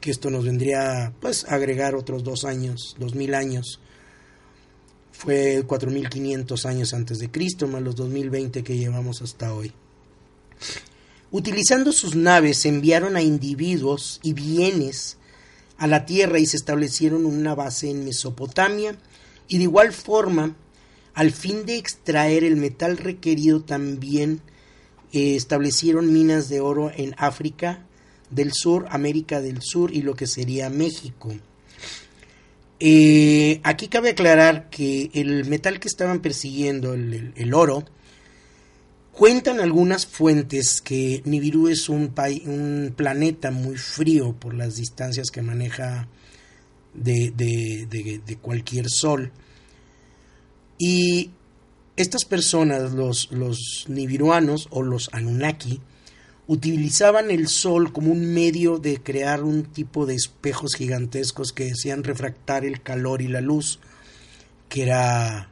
que 0.00 0.10
esto 0.10 0.30
nos 0.30 0.44
vendría 0.44 1.12
pues 1.20 1.44
agregar 1.44 1.94
otros 1.94 2.22
dos 2.24 2.44
años, 2.44 2.96
dos 2.98 3.14
mil 3.14 3.34
años. 3.34 3.80
Fue 5.12 5.64
4500 5.66 6.64
años 6.66 6.94
antes 6.94 7.18
de 7.18 7.30
Cristo, 7.30 7.66
más 7.66 7.82
los 7.82 7.96
2020 7.96 8.62
que 8.62 8.78
llevamos 8.78 9.20
hasta 9.20 9.52
hoy. 9.52 9.72
Utilizando 11.30 11.92
sus 11.92 12.16
naves 12.16 12.64
enviaron 12.66 13.16
a 13.16 13.22
individuos 13.22 14.20
y 14.22 14.32
bienes 14.32 15.18
a 15.78 15.86
la 15.86 16.04
tierra 16.04 16.38
y 16.38 16.46
se 16.46 16.56
establecieron 16.56 17.24
una 17.24 17.54
base 17.54 17.90
en 17.90 18.04
Mesopotamia 18.04 18.96
y 19.46 19.58
de 19.58 19.64
igual 19.64 19.92
forma 19.92 20.56
al 21.14 21.32
fin 21.32 21.66
de 21.66 21.76
extraer 21.76 22.44
el 22.44 22.56
metal 22.56 22.96
requerido 22.96 23.62
también 23.62 24.40
eh, 25.12 25.34
establecieron 25.34 26.12
minas 26.12 26.48
de 26.48 26.60
oro 26.60 26.92
en 26.96 27.14
África 27.18 27.84
del 28.30 28.52
Sur, 28.52 28.86
América 28.90 29.40
del 29.40 29.60
Sur 29.60 29.92
y 29.92 30.02
lo 30.02 30.14
que 30.14 30.26
sería 30.26 30.70
México. 30.70 31.34
Eh, 32.78 33.60
aquí 33.64 33.88
cabe 33.88 34.10
aclarar 34.10 34.70
que 34.70 35.10
el 35.12 35.44
metal 35.46 35.80
que 35.80 35.88
estaban 35.88 36.20
persiguiendo, 36.20 36.94
el, 36.94 37.54
oro, 37.54 37.84
Cuentan 39.12 39.60
algunas 39.60 40.06
fuentes 40.06 40.80
que 40.80 41.20
Nibiru 41.26 41.68
es 41.68 41.90
un, 41.90 42.14
un, 42.46 42.94
planeta 42.96 43.50
muy 43.50 43.76
frío 43.76 44.32
por 44.32 44.54
las 44.54 44.76
distancias 44.76 45.30
que 45.30 45.42
maneja 45.42 46.08
de 46.94 48.38
cualquier 48.40 48.88
sol. 48.88 49.30
Y 50.82 51.30
estas 51.96 52.24
personas, 52.24 52.92
los, 52.92 53.28
nibiruanos 53.86 54.66
o 54.70 54.82
los 54.82 55.10
Anunnaki, 55.12 55.78
utilizaban 56.46 57.30
el 57.30 57.48
sol 57.48 57.92
como 57.92 58.10
un 58.10 58.32
medio 58.32 58.78
de 58.78 58.96
crear 59.02 59.44
un 59.44 59.64
tipo 59.64 60.06
de 60.06 60.14
espejos 60.14 60.74
gigantescos 60.74 61.52
que 61.52 61.66
decían 61.66 62.02
refractar 62.02 62.64
el 62.64 62.80
calor 62.80 63.20
y 63.20 63.28
la 63.28 63.42
luz, 63.42 63.78
que 64.70 64.84
era 64.84 65.50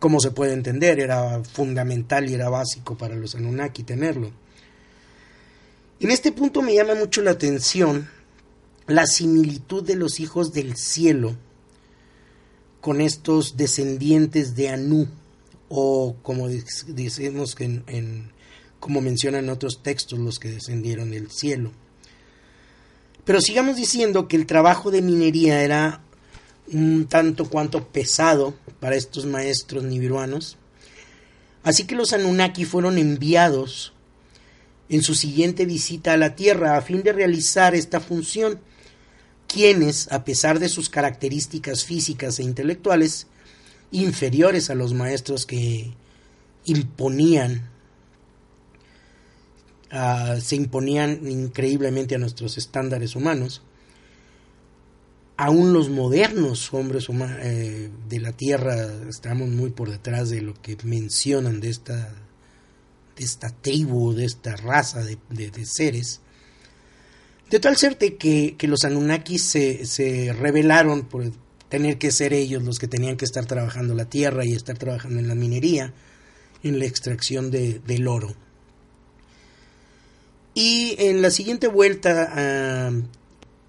como 0.00 0.18
se 0.18 0.32
puede 0.32 0.52
entender, 0.52 0.98
era 0.98 1.44
fundamental 1.44 2.28
y 2.28 2.34
era 2.34 2.48
básico 2.48 2.98
para 2.98 3.14
los 3.14 3.36
Anunnaki 3.36 3.84
tenerlo. 3.84 4.32
En 6.00 6.10
este 6.10 6.32
punto 6.32 6.60
me 6.60 6.74
llama 6.74 6.96
mucho 6.96 7.22
la 7.22 7.30
atención 7.30 8.08
la 8.88 9.06
similitud 9.06 9.84
de 9.84 9.94
los 9.94 10.18
hijos 10.18 10.52
del 10.52 10.76
cielo 10.76 11.36
con 12.86 13.00
estos 13.00 13.56
descendientes 13.56 14.54
de 14.54 14.68
Anu, 14.68 15.08
o 15.68 16.14
como 16.22 16.46
decimos 16.46 17.56
en, 17.58 17.82
en, 17.88 18.30
como 18.78 19.00
mencionan 19.00 19.48
otros 19.48 19.82
textos, 19.82 20.20
los 20.20 20.38
que 20.38 20.52
descendieron 20.52 21.10
del 21.10 21.28
cielo. 21.28 21.72
Pero 23.24 23.40
sigamos 23.40 23.74
diciendo 23.74 24.28
que 24.28 24.36
el 24.36 24.46
trabajo 24.46 24.92
de 24.92 25.02
minería 25.02 25.64
era 25.64 26.00
un 26.72 27.06
tanto 27.08 27.50
cuanto 27.50 27.88
pesado 27.88 28.54
para 28.78 28.94
estos 28.94 29.26
maestros 29.26 29.82
nibiruanos. 29.82 30.56
Así 31.64 31.86
que 31.88 31.96
los 31.96 32.12
Anunnaki 32.12 32.64
fueron 32.66 32.98
enviados 32.98 33.94
en 34.88 35.02
su 35.02 35.16
siguiente 35.16 35.66
visita 35.66 36.12
a 36.12 36.16
la 36.16 36.36
Tierra 36.36 36.76
a 36.76 36.82
fin 36.82 37.02
de 37.02 37.12
realizar 37.12 37.74
esta 37.74 37.98
función, 37.98 38.60
quienes, 39.46 40.10
a 40.12 40.24
pesar 40.24 40.58
de 40.58 40.68
sus 40.68 40.88
características 40.88 41.84
físicas 41.84 42.38
e 42.38 42.42
intelectuales, 42.42 43.26
inferiores 43.90 44.70
a 44.70 44.74
los 44.74 44.92
maestros 44.94 45.46
que 45.46 45.92
imponían, 46.64 47.70
uh, 49.92 50.40
se 50.40 50.56
imponían 50.56 51.28
increíblemente 51.28 52.14
a 52.14 52.18
nuestros 52.18 52.58
estándares 52.58 53.16
humanos, 53.16 53.62
aún 55.36 55.72
los 55.72 55.90
modernos 55.90 56.72
hombres 56.72 57.08
eh, 57.10 57.90
de 58.08 58.20
la 58.20 58.32
Tierra 58.32 58.88
estamos 59.08 59.48
muy 59.48 59.70
por 59.70 59.90
detrás 59.90 60.30
de 60.30 60.40
lo 60.40 60.54
que 60.54 60.76
mencionan 60.84 61.60
de 61.60 61.68
esta, 61.68 62.14
de 63.16 63.24
esta 63.24 63.50
tribu, 63.50 64.14
de 64.14 64.24
esta 64.24 64.56
raza 64.56 65.04
de, 65.04 65.18
de 65.28 65.66
seres. 65.66 66.20
De 67.50 67.60
tal 67.60 67.76
suerte 67.76 68.16
que, 68.16 68.56
que 68.58 68.66
los 68.66 68.84
Anunnakis 68.84 69.42
se, 69.42 69.86
se, 69.86 70.32
rebelaron 70.32 71.04
por 71.04 71.30
tener 71.68 71.96
que 71.96 72.10
ser 72.10 72.32
ellos 72.32 72.62
los 72.62 72.78
que 72.78 72.88
tenían 72.88 73.16
que 73.16 73.24
estar 73.24 73.46
trabajando 73.46 73.94
la 73.94 74.06
tierra 74.06 74.44
y 74.44 74.52
estar 74.52 74.76
trabajando 74.76 75.20
en 75.20 75.28
la 75.28 75.36
minería, 75.36 75.94
en 76.64 76.78
la 76.78 76.86
extracción 76.86 77.50
de, 77.50 77.80
del 77.86 78.08
oro. 78.08 78.34
Y 80.54 80.96
en 80.98 81.22
la 81.22 81.30
siguiente 81.30 81.68
vuelta 81.68 82.32
ah, 82.32 82.90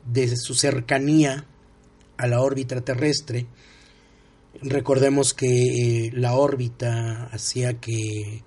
de 0.05 0.37
su 0.37 0.55
cercanía 0.55 1.45
a 2.17 2.27
la 2.27 2.41
órbita 2.41 2.81
terrestre, 2.81 3.45
recordemos 4.61 5.33
que 5.33 5.47
eh, 5.47 6.11
la 6.13 6.33
órbita 6.33 7.25
hacía 7.25 7.79
que 7.79 8.41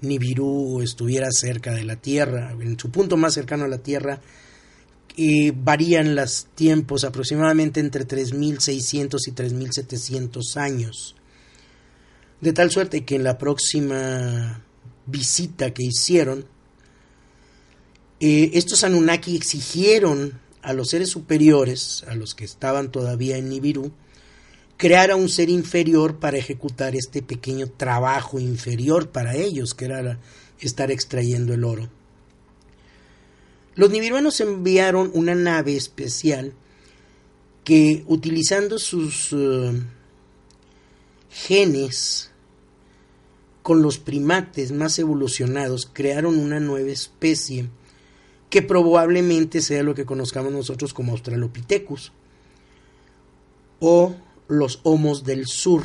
Nibiru 0.00 0.82
estuviera 0.82 1.28
cerca 1.30 1.72
de 1.72 1.84
la 1.84 1.96
Tierra, 1.96 2.52
en 2.58 2.78
su 2.78 2.90
punto 2.90 3.16
más 3.16 3.34
cercano 3.34 3.64
a 3.64 3.68
la 3.68 3.78
Tierra, 3.78 4.20
varían 5.54 6.14
los 6.14 6.46
tiempos 6.54 7.04
aproximadamente 7.04 7.80
entre 7.80 8.06
3.600 8.06 9.18
y 9.26 9.32
3.700 9.32 10.56
años. 10.56 11.14
De 12.40 12.52
tal 12.52 12.70
suerte 12.70 13.04
que 13.04 13.14
en 13.16 13.24
la 13.24 13.38
próxima 13.38 14.64
visita 15.06 15.72
que 15.72 15.84
hicieron, 15.84 16.44
eh, 18.20 18.50
estos 18.54 18.84
Anunnaki 18.84 19.36
exigieron 19.36 20.40
a 20.62 20.72
los 20.72 20.90
seres 20.90 21.10
superiores, 21.10 22.04
a 22.08 22.14
los 22.14 22.34
que 22.34 22.44
estaban 22.44 22.90
todavía 22.90 23.36
en 23.36 23.48
Nibiru, 23.48 23.92
crear 24.76 25.10
a 25.10 25.16
un 25.16 25.28
ser 25.28 25.50
inferior 25.50 26.18
para 26.18 26.38
ejecutar 26.38 26.96
este 26.96 27.22
pequeño 27.22 27.68
trabajo 27.68 28.40
inferior 28.40 29.10
para 29.10 29.36
ellos, 29.36 29.74
que 29.74 29.84
era 29.84 30.18
estar 30.60 30.90
extrayendo 30.90 31.54
el 31.54 31.64
oro. 31.64 31.88
Los 33.74 33.90
nibiruanos 33.90 34.40
enviaron 34.40 35.10
una 35.14 35.34
nave 35.34 35.76
especial 35.76 36.52
que, 37.64 38.04
utilizando 38.06 38.78
sus 38.78 39.32
eh, 39.32 39.72
genes 41.30 42.30
con 43.62 43.80
los 43.80 43.98
primates 43.98 44.72
más 44.72 44.98
evolucionados, 44.98 45.88
crearon 45.90 46.38
una 46.38 46.60
nueva 46.60 46.90
especie 46.90 47.68
que 48.50 48.60
probablemente 48.60 49.62
sea 49.62 49.82
lo 49.82 49.94
que 49.94 50.04
conozcamos 50.04 50.52
nosotros 50.52 50.92
como 50.92 51.12
Australopithecus 51.12 52.12
o 53.80 54.14
los 54.48 54.80
Homos 54.82 55.24
del 55.24 55.46
Sur. 55.46 55.84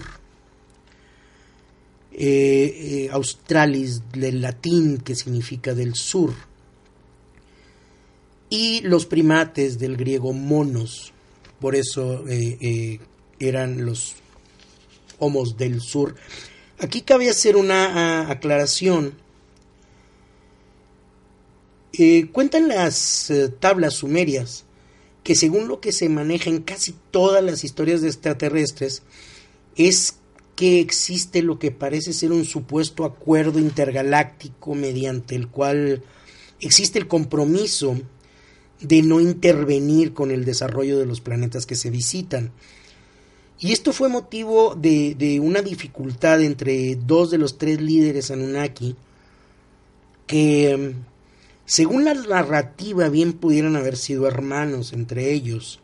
Eh, 2.12 3.06
eh, 3.06 3.10
Australis 3.12 4.02
del 4.12 4.42
latín 4.42 4.98
que 4.98 5.14
significa 5.16 5.76
del 5.76 5.94
sur 5.94 6.34
y 8.50 8.82
los 8.82 9.06
primates 9.06 9.80
del 9.80 9.98
griego 9.98 10.34
monos. 10.34 11.14
Por 11.60 11.76
eso 11.76 12.24
eh, 12.28 13.00
eran 13.40 13.86
los 13.86 14.16
homos 15.20 15.58
del 15.58 15.82
sur. 15.82 16.16
Aquí 16.80 17.02
cabe 17.02 17.30
hacer 17.30 17.56
una 17.56 18.26
ah, 18.26 18.32
aclaración. 18.32 19.16
Eh, 21.94 22.28
cuentan 22.32 22.68
las 22.68 23.32
eh, 23.32 23.50
tablas 23.50 23.96
sumerias 23.96 24.66
que 25.24 25.36
según 25.36 25.68
lo 25.68 25.82
que 25.82 25.92
se 25.92 26.08
maneja 26.10 26.50
en 26.50 26.62
casi 26.62 26.94
todas 27.12 27.44
las 27.44 27.64
historias 27.64 28.02
de 28.02 28.08
extraterrestres 28.08 29.02
es 29.76 30.16
que 30.56 30.80
existe 30.80 31.42
lo 31.42 31.60
que 31.60 31.72
parece 31.72 32.14
ser 32.14 32.32
un 32.32 32.46
supuesto 32.46 33.04
acuerdo 33.04 33.60
intergaláctico 33.60 34.76
mediante 34.76 35.36
el 35.36 35.48
cual 35.48 36.04
existe 36.60 37.00
el 37.00 37.08
compromiso 37.08 37.98
de 38.82 39.02
no 39.02 39.20
intervenir 39.20 40.14
con 40.14 40.32
el 40.32 40.46
desarrollo 40.46 41.00
de 41.00 41.06
los 41.06 41.22
planetas 41.22 41.66
que 41.66 41.76
se 41.76 41.90
visitan. 41.90 42.52
Y 43.60 43.72
esto 43.72 43.92
fue 43.92 44.10
motivo 44.10 44.76
de, 44.76 45.16
de 45.16 45.40
una 45.40 45.62
dificultad 45.62 46.42
entre 46.42 46.96
dos 46.96 47.32
de 47.32 47.40
los 47.40 47.58
tres 47.58 47.82
líderes 47.82 48.30
Anunnaki 48.30 48.96
que 50.28 50.94
según 51.68 52.06
la 52.06 52.14
narrativa, 52.14 53.10
bien 53.10 53.34
pudieran 53.34 53.76
haber 53.76 53.98
sido 53.98 54.26
hermanos 54.26 54.94
entre 54.94 55.34
ellos. 55.34 55.82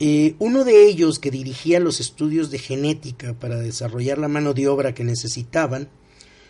Eh, 0.00 0.34
uno 0.40 0.64
de 0.64 0.88
ellos, 0.88 1.20
que 1.20 1.30
dirigía 1.30 1.78
los 1.78 2.00
estudios 2.00 2.50
de 2.50 2.58
genética 2.58 3.32
para 3.34 3.60
desarrollar 3.60 4.18
la 4.18 4.26
mano 4.26 4.54
de 4.54 4.66
obra 4.66 4.92
que 4.92 5.04
necesitaban, 5.04 5.88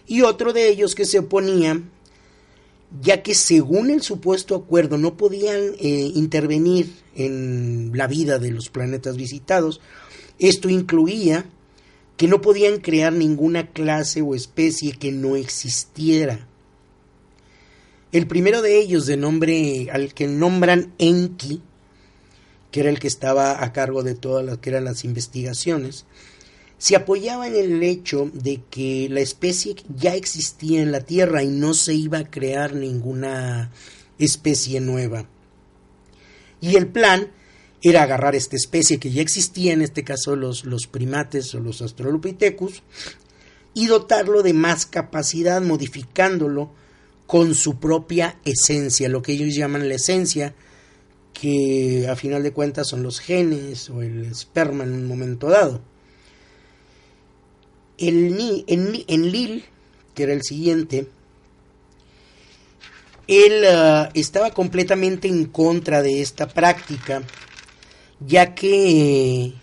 y 0.06 0.22
otro 0.22 0.54
de 0.54 0.70
ellos 0.70 0.94
que 0.94 1.04
se 1.04 1.18
oponía, 1.18 1.82
ya 3.00 3.22
que 3.22 3.34
según 3.34 3.90
el 3.90 4.02
supuesto 4.02 4.54
acuerdo 4.54 4.98
no 4.98 5.16
podían 5.16 5.74
eh, 5.78 6.12
intervenir 6.14 6.92
en 7.16 7.90
la 7.94 8.06
vida 8.06 8.38
de 8.38 8.50
los 8.50 8.68
planetas 8.68 9.16
visitados, 9.16 9.80
esto 10.38 10.68
incluía 10.68 11.46
que 12.16 12.28
no 12.28 12.40
podían 12.40 12.78
crear 12.78 13.12
ninguna 13.12 13.70
clase 13.70 14.22
o 14.22 14.34
especie 14.34 14.92
que 14.92 15.12
no 15.12 15.36
existiera. 15.36 16.46
El 18.12 18.28
primero 18.28 18.62
de 18.62 18.78
ellos, 18.78 19.06
de 19.06 19.16
nombre 19.16 19.88
al 19.90 20.14
que 20.14 20.28
nombran 20.28 20.92
Enki, 20.98 21.60
que 22.70 22.80
era 22.80 22.90
el 22.90 23.00
que 23.00 23.08
estaba 23.08 23.62
a 23.62 23.72
cargo 23.72 24.04
de 24.04 24.14
todas 24.14 24.44
las 24.44 24.58
que 24.58 24.70
eran 24.70 24.84
las 24.84 25.04
investigaciones, 25.04 26.04
se 26.78 26.96
apoyaba 26.96 27.46
en 27.46 27.56
el 27.56 27.82
hecho 27.82 28.30
de 28.32 28.62
que 28.70 29.08
la 29.10 29.20
especie 29.20 29.76
ya 29.96 30.14
existía 30.14 30.82
en 30.82 30.92
la 30.92 31.00
Tierra 31.00 31.42
y 31.42 31.48
no 31.48 31.74
se 31.74 31.94
iba 31.94 32.18
a 32.18 32.30
crear 32.30 32.74
ninguna 32.74 33.70
especie 34.18 34.80
nueva. 34.80 35.26
Y 36.60 36.76
el 36.76 36.86
plan 36.86 37.30
era 37.82 38.02
agarrar 38.02 38.34
esta 38.34 38.56
especie 38.56 38.98
que 38.98 39.10
ya 39.10 39.22
existía, 39.22 39.72
en 39.72 39.82
este 39.82 40.04
caso 40.04 40.36
los, 40.36 40.64
los 40.64 40.86
primates 40.86 41.54
o 41.54 41.60
los 41.60 41.82
Australopithecus, 41.82 42.82
y 43.74 43.86
dotarlo 43.86 44.42
de 44.42 44.54
más 44.54 44.86
capacidad, 44.86 45.60
modificándolo 45.60 46.70
con 47.26 47.54
su 47.54 47.78
propia 47.78 48.38
esencia, 48.44 49.08
lo 49.08 49.22
que 49.22 49.32
ellos 49.32 49.54
llaman 49.54 49.88
la 49.88 49.94
esencia, 49.94 50.54
que 51.32 52.06
a 52.08 52.16
final 52.16 52.42
de 52.42 52.52
cuentas 52.52 52.88
son 52.88 53.02
los 53.02 53.20
genes 53.20 53.90
o 53.90 54.02
el 54.02 54.24
esperma 54.26 54.84
en 54.84 54.92
un 54.92 55.06
momento 55.06 55.48
dado. 55.48 55.82
El, 57.98 58.64
en, 58.66 59.04
en 59.06 59.32
Lil, 59.32 59.64
que 60.14 60.24
era 60.24 60.32
el 60.32 60.42
siguiente, 60.42 61.06
él 63.26 63.64
ah, 63.66 64.10
estaba 64.14 64.50
completamente 64.50 65.28
en 65.28 65.46
contra 65.46 66.02
de 66.02 66.20
esta 66.20 66.48
práctica, 66.48 67.22
ya 68.20 68.54
que 68.54 69.54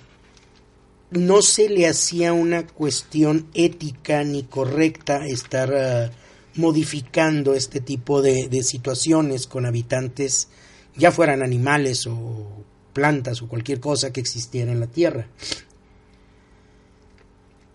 no 1.11 1.41
se 1.41 1.69
le 1.69 1.87
hacía 1.87 2.33
una 2.33 2.65
cuestión 2.65 3.47
ética 3.53 4.23
ni 4.23 4.43
correcta 4.43 5.25
estar 5.27 5.73
ah, 5.73 6.11
modificando 6.55 7.53
este 7.53 7.79
tipo 7.79 8.21
de, 8.21 8.63
situaciones 8.63 9.47
con 9.47 9.65
habitantes, 9.65 10.47
ya 10.95 11.11
fueran 11.11 11.43
animales 11.43 12.07
o 12.07 12.65
plantas 12.93 13.41
o 13.41 13.47
cualquier 13.47 13.79
cosa 13.79 14.11
que 14.11 14.19
existiera 14.19 14.71
en 14.71 14.79
la 14.79 14.87
Tierra. 14.87 15.27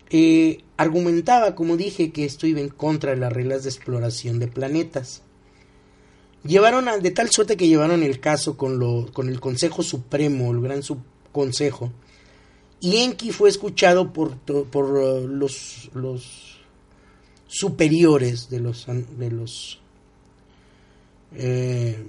Eh, 0.09 0.63
argumentaba, 0.77 1.55
como 1.55 1.75
dije, 1.75 2.11
que 2.11 2.25
esto 2.25 2.47
iba 2.47 2.59
en 2.59 2.69
contra 2.69 3.11
de 3.11 3.17
las 3.17 3.33
reglas 3.33 3.63
de 3.63 3.69
exploración 3.69 4.39
de 4.39 4.47
planetas. 4.47 5.23
Llevaron 6.43 6.87
a, 6.87 6.97
de 6.97 7.11
tal 7.11 7.29
suerte 7.29 7.57
que 7.57 7.67
llevaron 7.67 8.03
el 8.03 8.19
caso 8.19 8.57
con, 8.57 8.79
lo, 8.79 9.11
con 9.11 9.27
el 9.27 9.39
Consejo 9.39 9.83
Supremo, 9.83 10.51
el 10.51 10.61
Gran 10.61 10.83
Subconsejo, 10.83 11.91
y 12.79 12.97
Enki 12.97 13.31
fue 13.31 13.49
escuchado 13.49 14.13
por, 14.13 14.37
por 14.37 14.85
uh, 14.85 15.27
los, 15.27 15.89
los 15.93 16.59
superiores 17.47 18.49
de 18.49 18.59
los, 18.59 18.85
de 19.17 19.31
los 19.31 19.79
eh, 21.35 22.05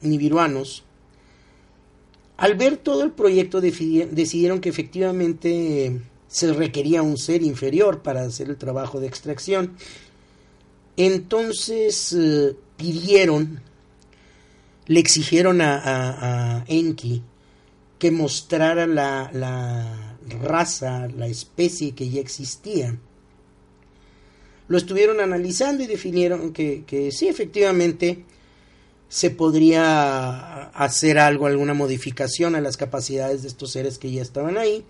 nibiruanos, 0.00 0.84
al 2.38 2.54
ver 2.54 2.76
todo 2.76 3.02
el 3.02 3.12
proyecto 3.12 3.60
decidieron 3.60 4.60
que 4.60 4.68
efectivamente 4.68 6.00
se 6.28 6.52
requería 6.52 7.02
un 7.02 7.16
ser 7.16 7.42
inferior 7.42 8.02
para 8.02 8.22
hacer 8.22 8.48
el 8.48 8.56
trabajo 8.56 9.00
de 9.00 9.06
extracción. 9.06 9.76
Entonces 10.96 12.12
eh, 12.12 12.56
pidieron, 12.76 13.60
le 14.86 15.00
exigieron 15.00 15.60
a, 15.60 16.64
Enki 16.68 17.22
que 17.98 18.10
mostrara 18.10 18.86
la, 18.86 19.30
la 19.32 20.18
raza, 20.42 21.08
la 21.08 21.26
especie 21.26 21.94
que 21.94 22.08
ya 22.08 22.20
existía 22.20 22.96
lo 24.68 24.78
estuvieron 24.78 25.20
analizando 25.20 25.82
y 25.82 25.86
definieron 25.86 26.52
que, 26.52 26.84
que 26.86 27.12
sí, 27.12 27.28
efectivamente, 27.28 28.24
se 29.08 29.30
podría 29.30 30.64
hacer 30.70 31.18
algo, 31.18 31.46
alguna 31.46 31.74
modificación 31.74 32.56
a 32.56 32.60
las 32.60 32.76
capacidades 32.76 33.42
de 33.42 33.48
estos 33.48 33.70
seres 33.72 33.98
que 33.98 34.10
ya 34.10 34.22
estaban 34.22 34.58
ahí. 34.58 34.84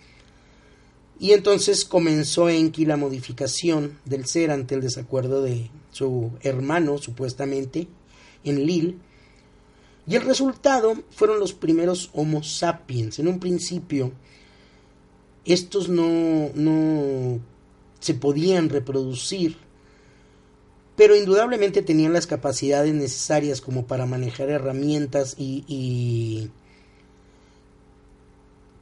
Y 1.18 1.32
entonces 1.32 1.84
comenzó 1.84 2.48
Enki 2.48 2.84
la 2.84 2.96
modificación 2.96 3.98
del 4.04 4.26
ser 4.26 4.50
ante 4.50 4.74
el 4.74 4.82
desacuerdo 4.82 5.42
de 5.42 5.70
su 5.90 6.32
hermano, 6.42 6.98
supuestamente, 6.98 7.88
en 8.44 8.66
Lil. 8.66 8.98
Y 10.06 10.14
el 10.16 10.22
resultado 10.22 10.94
fueron 11.10 11.40
los 11.40 11.52
primeros 11.52 12.10
Homo 12.12 12.42
sapiens. 12.42 13.18
En 13.18 13.28
un 13.28 13.40
principio, 13.40 14.12
estos 15.44 15.88
no, 15.88 16.50
no 16.54 17.40
se 18.00 18.14
podían 18.14 18.68
reproducir 18.68 19.56
pero 20.96 21.14
indudablemente 21.14 21.82
tenían 21.82 22.14
las 22.14 22.26
capacidades 22.26 22.94
necesarias 22.94 23.60
como 23.60 23.86
para 23.86 24.06
manejar 24.06 24.48
herramientas 24.48 25.36
y, 25.38 25.62
y 25.68 26.50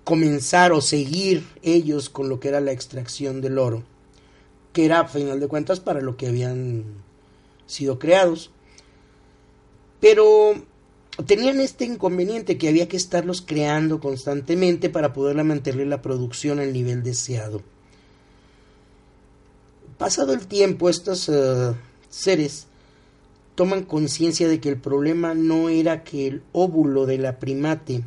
comenzar 0.04 0.72
o 0.72 0.80
seguir 0.80 1.44
ellos 1.62 2.10
con 2.10 2.28
lo 2.28 2.38
que 2.38 2.48
era 2.48 2.60
la 2.60 2.72
extracción 2.72 3.40
del 3.40 3.58
oro, 3.58 3.82
que 4.72 4.84
era 4.84 5.00
a 5.00 5.08
final 5.08 5.40
de 5.40 5.48
cuentas 5.48 5.80
para 5.80 6.00
lo 6.00 6.16
que 6.16 6.28
habían 6.28 6.84
sido 7.66 7.98
creados. 7.98 8.50
Pero 10.00 10.54
tenían 11.26 11.60
este 11.60 11.86
inconveniente 11.86 12.58
que 12.58 12.68
había 12.68 12.88
que 12.88 12.98
estarlos 12.98 13.40
creando 13.40 13.98
constantemente 14.00 14.90
para 14.90 15.14
poder 15.14 15.42
mantener 15.42 15.86
la 15.86 16.02
producción 16.02 16.58
al 16.58 16.72
nivel 16.72 17.02
deseado. 17.02 17.62
Pasado 19.96 20.34
el 20.34 20.46
tiempo, 20.46 20.90
estos 20.90 21.30
eh, 21.30 21.72
seres 22.10 22.66
toman 23.54 23.84
conciencia 23.84 24.48
de 24.48 24.60
que 24.60 24.68
el 24.68 24.76
problema 24.76 25.34
no 25.34 25.68
era 25.68 26.02
que 26.02 26.26
el 26.26 26.42
óvulo 26.52 27.06
de 27.06 27.18
la 27.18 27.38
primate 27.38 28.02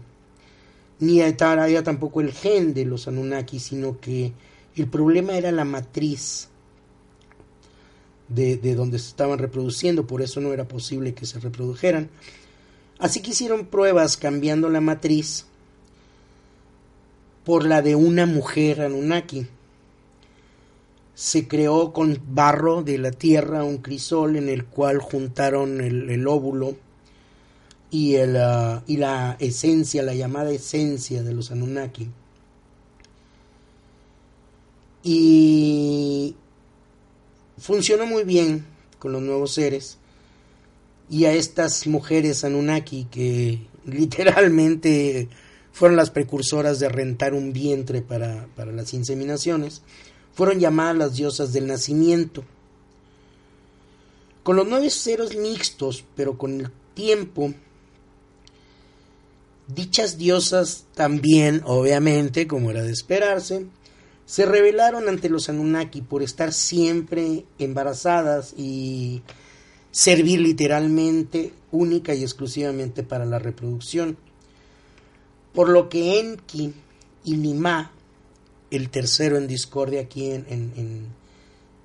ni 1.00 1.22
era 1.22 1.84
tampoco 1.84 2.22
el 2.22 2.32
gen 2.32 2.74
de 2.74 2.86
los 2.86 3.08
Anunnaki, 3.08 3.60
sino 3.60 4.00
que 4.00 4.34
el 4.76 4.88
problema 4.88 5.38
era 5.38 5.52
la 5.52 5.66
matriz 5.66 6.50
de, 8.30 8.58
de, 8.58 8.76
donde 8.76 9.00
se 9.00 9.10
estaban 9.10 9.40
reproduciendo, 9.40 10.08
por 10.08 10.22
eso 10.22 10.42
no 10.42 10.54
era 10.54 10.68
posible 10.68 11.14
que 11.14 11.26
se 11.26 11.40
reprodujeran. 11.40 12.10
Así 13.00 13.22
que 13.22 13.32
hicieron 13.32 13.68
pruebas 13.68 14.18
cambiando 14.18 14.70
la 14.70 14.82
matriz 14.82 15.46
por 17.46 17.66
la 17.66 17.82
de 17.82 17.96
una 17.96 18.26
mujer 18.26 18.82
Anunnaki. 18.82 19.48
Se 21.14 21.48
creó 21.48 21.94
con 21.94 22.20
barro 22.28 22.84
de 22.84 22.98
la 22.98 23.12
tierra 23.12 23.64
un 23.64 23.78
crisol 23.78 24.36
en 24.36 24.50
el 24.50 24.66
cual 24.66 25.00
juntaron 25.00 25.82
el, 25.82 26.10
el 26.10 26.28
óvulo 26.28 26.76
y, 27.89 28.15
el, 28.15 28.36
uh, 28.36 28.82
y 28.88 28.97
la 28.97 29.38
esencia, 29.39 30.04
la 30.04 30.13
llamada 30.13 30.52
esencia 30.52 31.23
de 31.23 31.34
los 31.34 31.52
Anunnaki. 31.52 32.10
Y 35.04 36.36
funcionó 37.58 38.06
muy 38.06 38.23
bien 38.23 38.65
con 39.00 39.13
los 39.13 39.21
nuevos 39.21 39.54
seres 39.54 39.97
y 41.10 41.26
a 41.26 41.34
estas 41.34 41.88
mujeres 41.88 42.43
Anunnaki 42.43 43.06
que 43.06 43.62
literalmente 43.86 45.30
fueron 45.71 45.95
las 45.95 46.10
precursoras 46.10 46.80
de 46.80 46.89
rentar 46.89 47.34
un 47.34 47.54
vientre 47.54 48.02
para, 48.02 48.47
para 48.56 48.71
las 48.71 48.93
inseminaciones, 48.93 49.84
fueron 50.34 50.60
llamadas 50.60 50.97
las 50.97 51.15
diosas 51.15 51.54
del 51.54 51.67
nacimiento. 51.67 52.43
Con 54.41 54.56
los 54.56 54.67
nueve 54.67 54.89
seres 54.89 55.38
mixtos, 55.38 56.04
pero 56.15 56.38
con 56.38 56.62
el 56.62 56.71
tiempo 56.95 57.54
Dichas 59.68 60.18
diosas 60.18 60.86
también, 60.96 61.62
obviamente, 61.66 62.48
como 62.48 62.72
era 62.72 62.84
de 62.84 62.92
esperarse, 62.92 63.66
se 64.26 64.46
rebelaron 64.46 65.10
ante 65.10 65.30
los 65.30 65.50
Anunnaki 65.50 66.02
por 66.02 66.24
estar 66.24 66.54
siempre 66.54 67.46
embarazadas 67.60 68.54
y 68.58 69.24
servir 69.92 70.40
literalmente 70.40 71.54
única 71.72 72.14
y 72.14 72.24
exclusivamente 72.24 73.04
para 73.04 73.26
la 73.26 73.40
reproducción. 73.40 74.18
Por 75.54 75.70
lo 75.70 75.90
que 75.90 76.20
Enki 76.20 76.74
y 77.26 77.36
Nima, 77.36 77.92
el 78.72 78.90
tercero 78.90 79.38
en 79.38 79.48
discordia 79.48 80.02
aquí 80.02 80.32
en, 80.32 80.46
en, 80.50 81.08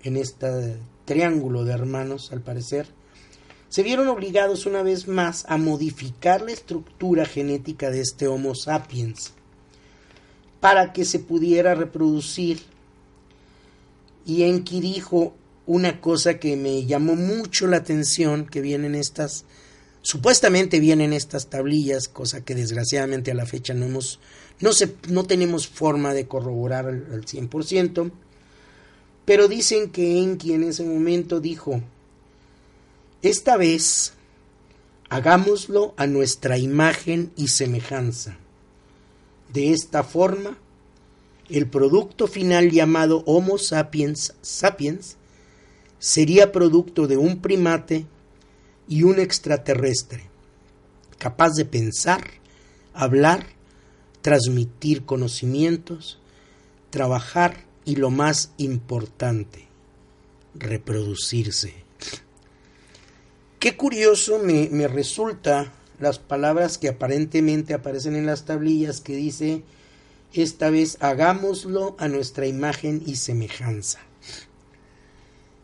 en 0.03 0.17
este 0.17 0.77
triángulo 1.05 1.65
de 1.65 1.73
hermanos, 1.73 2.33
al 2.33 2.43
parecer, 2.43 2.87
se 3.73 3.83
vieron 3.83 4.09
obligados 4.09 4.67
una 4.67 4.83
vez 4.83 5.09
más 5.09 5.47
a 5.49 5.57
modificar 5.57 6.43
la 6.43 6.53
estructura 6.53 7.25
genética 7.25 7.91
de 7.91 8.03
este 8.03 8.27
Homo 8.27 8.55
sapiens 8.55 9.33
para 10.61 10.93
que 10.93 11.07
se 11.07 11.21
pudiera 11.21 11.75
reproducir. 11.75 12.61
Y 14.27 14.43
Enki 14.43 14.83
dijo 14.83 15.33
una 15.65 16.03
cosa 16.03 16.39
que 16.39 16.55
me 16.55 16.85
llamó 16.85 17.17
mucho 17.17 17.67
la 17.67 17.79
atención, 17.79 18.45
que 18.45 18.61
vienen 18.61 18.95
estas, 18.95 19.47
supuestamente 20.03 20.79
vienen 20.79 21.15
estas 21.15 21.47
tablillas, 21.47 22.09
cosa 22.09 22.45
que 22.45 22.55
desgraciadamente 22.55 23.31
a 23.31 23.35
la 23.35 23.47
fecha 23.47 23.73
no 23.73 23.87
hemos, 23.87 24.21
no, 24.61 24.75
se, 24.75 24.97
no 25.09 25.25
tenemos 25.25 25.67
forma 25.67 26.13
de 26.13 26.29
corroborar 26.29 26.89
al, 26.89 27.07
al 27.11 27.25
100%, 27.25 28.13
pero 29.25 29.49
dicen 29.49 29.89
que 29.89 30.19
Enki 30.19 30.53
en 30.53 30.65
ese 30.65 30.85
momento 30.85 31.41
dijo, 31.41 31.81
esta 33.23 33.57
vez 33.57 34.15
hagámoslo 35.09 35.95
a 35.97 36.07
nuestra 36.07 36.59
imagen 36.59 37.33
y 37.37 37.49
semejanza. 37.49 38.37
De 39.53 39.73
esta 39.73 40.03
forma, 40.03 40.59
el 41.49 41.69
producto 41.69 42.27
final 42.27 42.71
llamado 42.71 43.23
Homo 43.27 43.59
sapiens 43.59 44.35
sapiens 44.41 45.17
sería 45.99 46.51
producto 46.51 47.07
de 47.07 47.17
un 47.17 47.41
primate 47.41 48.07
y 48.89 49.05
un 49.05 49.21
extraterrestre, 49.21 50.25
capaz 51.19 51.51
de 51.51 51.65
pensar, 51.65 52.25
hablar, 52.93 53.47
transmitir 54.21 55.05
conocimientos, 55.05 56.19
trabajar 56.91 57.65
y 57.85 57.97
lo 57.97 58.11
más 58.11 58.51
importante, 58.57 59.69
reproducirse. 60.55 61.75
Qué 63.63 63.77
curioso 63.77 64.41
me, 64.41 64.69
me 64.73 64.89
resulta 64.89 65.73
las 66.01 66.19
palabras 66.19 66.79
que 66.79 66.89
aparentemente 66.89 67.75
aparecen 67.75 68.17
en 68.17 68.27
las 68.27 68.45
tablillas 68.45 69.01
que 69.01 69.15
dice 69.15 69.63
esta 70.35 70.69
vez 70.69 70.97
hagámoslo 70.99 71.95
a 72.01 72.09
nuestra 72.09 72.49
imagen 72.49 73.05
y 73.07 73.15
semejanza. 73.15 74.01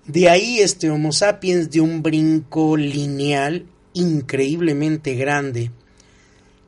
De 0.07 0.29
ahí 0.29 0.61
este 0.61 0.91
Homo 0.91 1.11
sapiens 1.11 1.73
de 1.73 1.81
un 1.81 2.01
brinco 2.05 2.77
lineal 2.77 3.67
increíblemente 3.95 5.17
grande, 5.17 5.73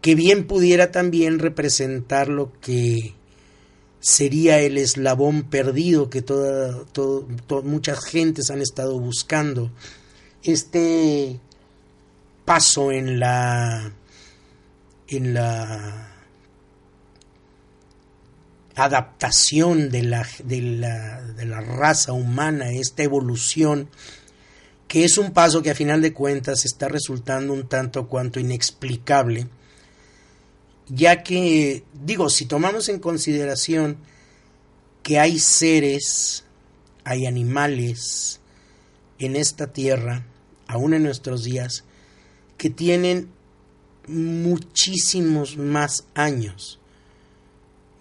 que 0.01 0.17
bien 0.17 0.49
pudiera 0.49 0.91
también 0.91 1.39
representar 1.39 2.27
lo 2.27 2.51
que 2.61 3.15
sería 4.01 4.59
el 4.59 4.79
eslabón 4.79 5.45
perdido 5.45 6.11
que 6.11 6.23
toda, 6.23 6.85
muchas 7.63 8.05
gentes 8.05 8.51
han 8.51 8.61
estado 8.63 8.99
buscando 8.99 9.71
este 10.43 11.39
paso 12.45 12.93
en 12.93 13.21
la 13.21 13.93
en 15.09 15.35
la 15.35 16.11
adaptación 18.75 19.91
de 19.91 20.03
la, 20.03 20.27
de 20.45 20.63
la, 20.63 21.21
de 21.23 21.45
la 21.45 21.61
raza 21.61 22.13
humana, 22.13 22.71
esta 22.71 23.03
evolución, 23.03 23.89
que 24.89 25.05
es 25.05 25.19
un 25.19 25.33
paso 25.33 25.63
que 25.63 25.71
a 25.71 25.75
final 25.75 26.01
de 26.01 26.13
cuentas 26.13 26.65
está 26.65 26.89
resultando 26.89 27.53
un 27.53 27.69
tanto 27.69 28.09
cuanto 28.09 28.41
inexplicable, 28.41 29.49
ya 30.89 31.23
que, 31.23 31.85
digo, 31.93 32.31
si 32.31 32.47
tomamos 32.47 32.89
en 32.89 32.99
consideración 32.99 33.99
que 35.03 35.19
hay 35.19 35.39
seres, 35.39 36.45
hay 37.05 37.27
animales 37.27 38.40
en 39.21 39.37
esta 39.37 39.73
tierra, 39.73 40.27
aún 40.67 40.95
en 40.95 41.05
nuestros 41.05 41.45
días, 41.45 41.85
que 42.59 42.71
tienen 42.71 43.29
muchísimos 44.09 45.57
más 45.57 46.07
años, 46.15 46.81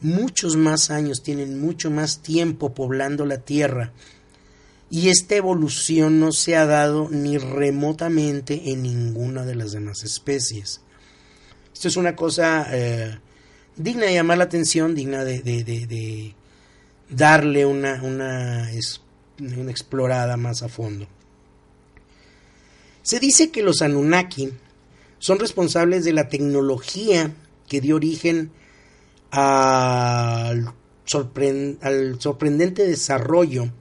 muchos 0.02 0.56
más 0.56 0.90
años, 0.90 1.22
tienen 1.22 1.62
mucho 1.62 1.92
más 1.92 2.22
tiempo 2.22 2.74
poblando 2.74 3.26
la 3.26 3.38
tierra. 3.38 3.94
Y 4.90 5.10
esta 5.10 5.36
evolución 5.36 6.20
no 6.20 6.32
se 6.32 6.56
ha 6.56 6.66
dado 6.66 7.10
ni 7.12 7.38
remotamente 7.38 8.72
en 8.72 8.82
ninguna 8.82 9.46
de 9.46 9.56
las 9.56 9.72
demás 9.72 10.04
especies. 10.04 10.82
Esto 11.74 11.90
es 11.90 11.96
una 11.96 12.16
cosa 12.16 12.68
eh, 12.72 13.20
digna 13.76 14.06
de 14.06 14.14
llamar 14.14 14.40
la 14.40 14.46
atención, 14.46 14.96
digna 14.96 15.24
de, 15.24 16.36
darle 17.10 17.66
una, 17.66 18.02
una, 18.04 18.72
una 19.40 19.72
explorada 19.72 20.38
más 20.38 20.64
a 20.64 20.70
fondo. 20.70 21.08
Se 23.02 23.20
dice 23.20 23.50
que 23.50 23.64
los 23.64 23.82
Anunnaki 23.82 24.50
son 25.20 25.40
responsables 25.40 26.06
de 26.06 26.14
la 26.14 26.30
tecnología 26.30 27.34
que 27.68 27.82
dio 27.82 27.96
origen 27.96 28.52
al, 29.32 30.74
sorprendente 31.06 32.86
desarrollo 32.86 33.72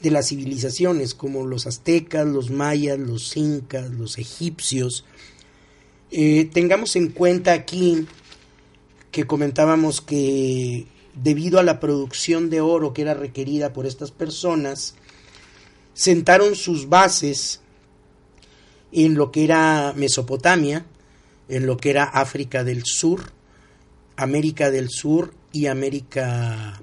de 0.00 0.10
las 0.10 0.28
civilizaciones 0.28 1.14
como 1.14 1.46
los 1.46 1.66
aztecas, 1.66 2.26
los 2.26 2.50
mayas, 2.50 2.98
los 2.98 3.36
incas, 3.36 3.90
los 3.90 4.18
egipcios. 4.18 5.04
Eh, 6.10 6.50
tengamos 6.52 6.96
en 6.96 7.08
cuenta 7.08 7.52
aquí 7.52 8.06
que 9.10 9.26
comentábamos 9.26 10.00
que 10.00 10.86
debido 11.14 11.58
a 11.58 11.62
la 11.62 11.80
producción 11.80 12.50
de 12.50 12.60
oro 12.60 12.92
que 12.92 13.02
era 13.02 13.14
requerida 13.14 13.72
por 13.72 13.86
estas 13.86 14.10
personas, 14.10 14.94
sentaron 15.94 16.54
sus 16.54 16.88
bases 16.88 17.60
en 18.92 19.14
lo 19.14 19.30
que 19.30 19.44
era 19.44 19.92
Mesopotamia, 19.96 20.86
en 21.48 21.66
lo 21.66 21.76
que 21.76 21.90
era 21.90 22.04
África 22.04 22.64
del 22.64 22.84
Sur, 22.84 23.32
América 24.16 24.70
del 24.70 24.88
Sur 24.90 25.34
y 25.52 25.66
América 25.66 26.82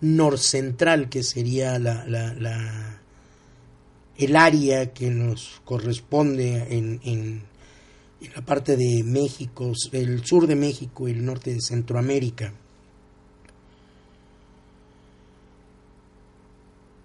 norcentral, 0.00 1.08
que 1.08 1.22
sería 1.22 1.78
la, 1.78 2.06
la, 2.06 3.00
el 4.16 4.36
área 4.36 4.92
que 4.92 5.10
nos 5.10 5.60
corresponde 5.64 6.66
en, 6.70 7.00
en, 7.04 7.42
en, 8.20 8.30
la 8.34 8.44
parte 8.44 8.76
de 8.76 9.02
México, 9.02 9.72
el 9.92 10.24
sur 10.24 10.46
de 10.46 10.54
México 10.54 11.08
y 11.08 11.12
el 11.12 11.24
norte 11.24 11.54
de 11.54 11.60
Centroamérica. 11.60 12.52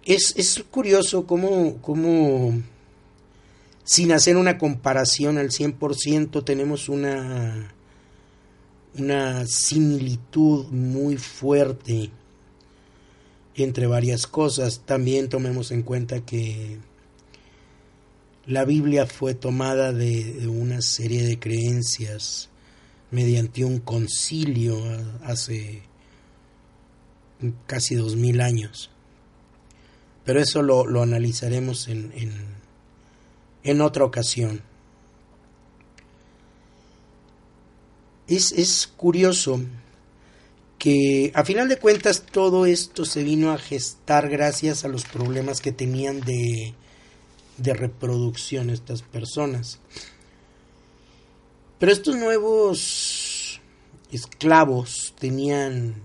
Es, 0.05 0.35
es 0.37 0.63
curioso 0.69 1.25
cómo, 1.25 1.81
cómo, 1.81 2.61
sin 3.83 4.11
hacer 4.11 4.37
una 4.37 4.57
comparación 4.57 5.39
al 5.39 5.49
100%, 5.49 6.43
tenemos 6.45 6.89
una, 6.89 7.73
una 8.97 9.47
similitud 9.47 10.67
muy 10.67 11.17
fuerte 11.17 12.11
entre 13.55 13.87
varias 13.87 14.27
cosas. 14.27 14.81
También 14.85 15.27
tomemos 15.29 15.71
en 15.71 15.81
cuenta 15.81 16.23
que 16.23 16.77
la 18.45 18.63
Biblia 18.63 19.07
fue 19.07 19.33
tomada 19.33 19.91
de, 19.91 20.47
una 20.47 20.81
serie 20.81 21.23
de 21.23 21.39
creencias 21.39 22.49
mediante 23.11 23.65
un 23.65 23.79
concilio 23.79 24.77
hace 25.23 25.83
casi 27.65 27.95
dos 27.95 28.15
mil 28.15 28.41
años. 28.41 28.91
Pero 30.25 30.41
eso 30.41 30.61
lo, 30.61 30.85
lo 30.85 31.03
analizaremos 31.03 31.87
en, 31.87 32.11
en, 32.15 32.33
en, 33.63 33.81
otra 33.81 34.03
ocasión. 34.03 34.61
Es, 38.27 38.51
es 38.51 38.87
curioso 38.87 39.61
que 40.79 41.31
a 41.35 41.45
final 41.45 41.69
de 41.69 41.77
cuentas 41.77 42.25
todo 42.31 42.65
esto 42.65 43.05
se 43.05 43.23
vino 43.23 43.51
a 43.51 43.59
gestar 43.59 44.29
gracias 44.29 44.83
a 44.83 44.87
los 44.87 45.05
problemas 45.05 45.61
que 45.61 45.71
tenían 45.71 46.21
de, 46.21 46.73
de 47.57 47.73
reproducción 47.73 48.69
estas 48.69 49.03
personas. 49.03 49.79
Pero 51.79 51.91
estos 51.91 52.15
nuevos 52.15 53.61
esclavos 54.11 55.13
tenían 55.19 55.95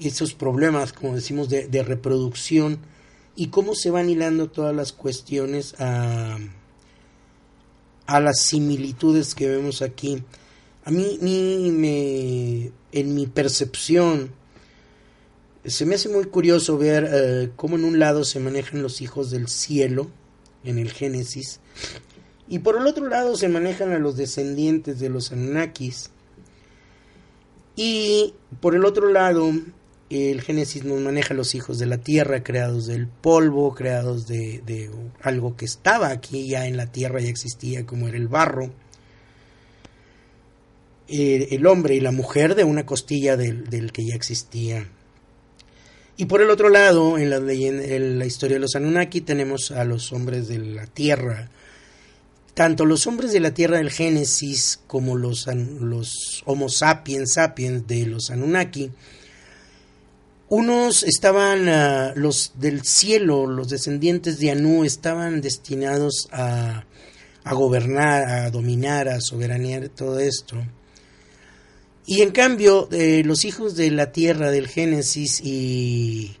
esos 0.00 0.34
problemas, 0.34 0.92
como 0.92 1.14
decimos, 1.14 1.48
de, 1.48 1.82
reproducción 1.82 2.78
y 3.34 3.48
cómo 3.48 3.74
se 3.74 3.90
van 3.90 4.10
hilando 4.10 4.48
todas 4.50 4.74
las 4.74 4.92
cuestiones 4.92 5.74
a, 5.78 6.38
a 8.06 8.20
las 8.20 8.40
similitudes 8.42 9.34
que 9.34 9.48
vemos 9.48 9.82
aquí. 9.82 10.22
A 10.84 10.90
mí, 10.90 11.18
me, 11.72 12.72
en 12.92 13.14
mi 13.14 13.26
percepción, 13.26 14.30
se 15.64 15.84
me 15.84 15.96
hace 15.96 16.08
muy 16.08 16.24
curioso 16.24 16.78
ver 16.78 17.08
eh, 17.12 17.50
cómo 17.56 17.76
en 17.76 17.84
un 17.84 17.98
lado 17.98 18.24
se 18.24 18.40
manejan 18.40 18.82
los 18.82 19.02
hijos 19.02 19.30
del 19.30 19.48
cielo, 19.48 20.10
en 20.64 20.78
el 20.78 20.90
Génesis, 20.90 21.60
y 22.48 22.60
por 22.60 22.76
el 22.76 22.86
otro 22.86 23.06
lado 23.06 23.36
se 23.36 23.48
manejan 23.48 23.92
a 23.92 23.98
los 23.98 24.16
descendientes 24.16 24.98
de 24.98 25.10
los 25.10 25.30
Anunnakis. 25.30 26.10
Y 27.76 28.34
por 28.60 28.74
el 28.74 28.84
otro 28.86 29.12
lado, 29.12 29.52
el 30.10 30.40
Génesis 30.40 30.84
nos 30.84 31.00
maneja 31.00 31.34
los 31.34 31.54
hijos 31.54 31.78
de 31.78 31.86
la 31.86 31.98
tierra, 31.98 32.42
creados 32.42 32.86
del 32.86 33.06
polvo, 33.08 33.74
creados 33.74 34.26
de, 34.26 34.90
algo 35.20 35.56
que 35.56 35.64
estaba 35.64 36.08
aquí 36.08 36.48
ya 36.48 36.66
en 36.66 36.76
la 36.76 36.90
tierra, 36.90 37.20
ya 37.20 37.28
existía, 37.28 37.84
como 37.84 38.08
era 38.08 38.16
el 38.16 38.28
barro 38.28 38.70
el 41.08 41.66
hombre 41.66 41.94
y 41.94 42.00
la 42.00 42.12
mujer 42.12 42.54
de 42.54 42.64
una 42.64 42.84
costilla 42.84 43.36
del, 43.36 43.92
que 43.92 44.04
ya 44.04 44.14
existía. 44.14 44.86
Y 46.16 46.26
por 46.26 46.42
el 46.42 46.50
otro 46.50 46.68
lado, 46.68 47.16
en 47.16 47.30
la, 47.30 47.38
la 47.38 48.26
historia 48.26 48.56
de 48.56 48.60
los 48.60 48.74
Anunnaki 48.76 49.20
tenemos 49.20 49.70
a 49.70 49.84
los 49.84 50.12
hombres 50.12 50.48
de 50.48 50.58
la 50.58 50.86
tierra. 50.86 51.48
Tanto 52.54 52.84
los 52.84 53.06
hombres 53.06 53.32
de 53.32 53.40
la 53.40 53.54
tierra 53.54 53.78
del 53.78 53.90
Génesis 53.90 54.80
como 54.88 55.16
los, 55.16 55.46
los 55.46 56.42
Homo 56.44 56.68
sapiens 56.68 57.34
sapiens 57.34 57.86
de 57.86 58.06
los 58.06 58.30
Anunnaki, 58.30 58.90
unos 60.48 61.02
estaban, 61.02 61.68
ah, 61.68 62.12
los 62.16 62.52
del 62.54 62.82
cielo, 62.84 63.46
los 63.46 63.68
descendientes 63.68 64.38
de 64.38 64.50
Anu, 64.50 64.84
estaban 64.84 65.40
destinados 65.40 66.28
a, 66.32 66.84
a 67.44 67.54
gobernar, 67.54 68.28
a 68.28 68.50
dominar, 68.50 69.08
a 69.08 69.20
soberanear 69.20 69.88
todo 69.88 70.18
esto. 70.20 70.56
Y 72.06 72.22
en 72.22 72.30
cambio, 72.30 72.88
eh, 72.90 73.22
los 73.24 73.44
hijos 73.44 73.76
de 73.76 73.90
la 73.90 74.12
tierra 74.12 74.50
del 74.50 74.68
Génesis 74.68 75.40
y 75.42 76.36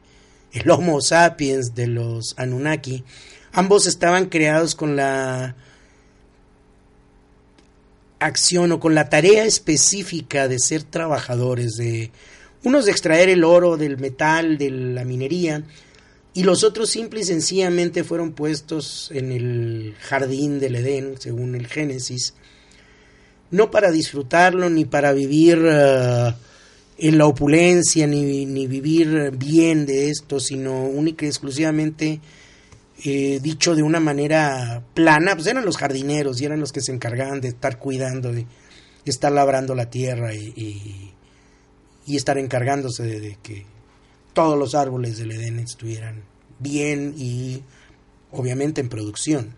el 0.52 0.70
Homo 0.70 1.02
sapiens 1.02 1.74
de 1.74 1.86
los 1.86 2.34
Anunnaki, 2.38 3.04
ambos 3.52 3.86
estaban 3.86 4.30
creados 4.30 4.74
con 4.74 4.96
la 4.96 5.56
acción 8.18 8.72
o 8.72 8.80
con 8.80 8.94
la 8.94 9.10
tarea 9.10 9.44
específica 9.44 10.48
de 10.48 10.58
ser 10.58 10.82
trabajadores, 10.82 11.74
de 11.74 12.10
unos 12.64 12.84
de 12.84 12.90
extraer 12.90 13.28
el 13.28 13.44
oro 13.44 13.76
del 13.76 13.98
metal, 13.98 14.58
de 14.58 14.70
la 14.70 15.04
minería, 15.04 15.62
y 16.34 16.44
los 16.44 16.64
otros 16.64 16.90
simple 16.90 17.20
y 17.20 17.24
sencillamente 17.24 18.04
fueron 18.04 18.32
puestos 18.32 19.10
en 19.12 19.32
el 19.32 19.94
jardín 20.00 20.60
del 20.60 20.76
Edén, 20.76 21.14
según 21.18 21.54
el 21.54 21.66
Génesis, 21.66 22.34
no 23.50 23.70
para 23.70 23.90
disfrutarlo 23.90 24.68
ni 24.68 24.84
para 24.84 25.12
vivir 25.12 25.58
uh, 25.58 26.34
en 26.98 27.18
la 27.18 27.26
opulencia 27.26 28.06
ni, 28.06 28.44
ni, 28.44 28.66
vivir 28.66 29.32
bien 29.36 29.86
de 29.86 30.10
esto, 30.10 30.38
sino 30.38 30.84
única 30.84 31.24
y 31.24 31.28
exclusivamente 31.28 32.20
eh, 33.04 33.38
dicho 33.40 33.76
de 33.76 33.82
una 33.82 34.00
manera 34.00 34.82
plana, 34.92 35.36
pues 35.36 35.46
eran 35.46 35.64
los 35.64 35.76
jardineros 35.76 36.40
y 36.40 36.46
eran 36.46 36.58
los 36.58 36.72
que 36.72 36.80
se 36.80 36.92
encargaban 36.92 37.40
de 37.40 37.48
estar 37.48 37.78
cuidando, 37.78 38.32
de, 38.32 38.44
estar 39.04 39.30
labrando 39.30 39.74
la 39.74 39.88
tierra 39.88 40.34
y, 40.34 41.14
y 42.08 42.16
estar 42.16 42.38
encargándose 42.38 43.02
de, 43.04 43.38
que 43.42 43.66
todos 44.32 44.58
los 44.58 44.74
árboles 44.74 45.18
del 45.18 45.32
Edén 45.32 45.58
estuvieran 45.58 46.22
bien 46.58 47.14
y 47.18 47.62
obviamente 48.32 48.80
en 48.80 48.88
producción. 48.88 49.54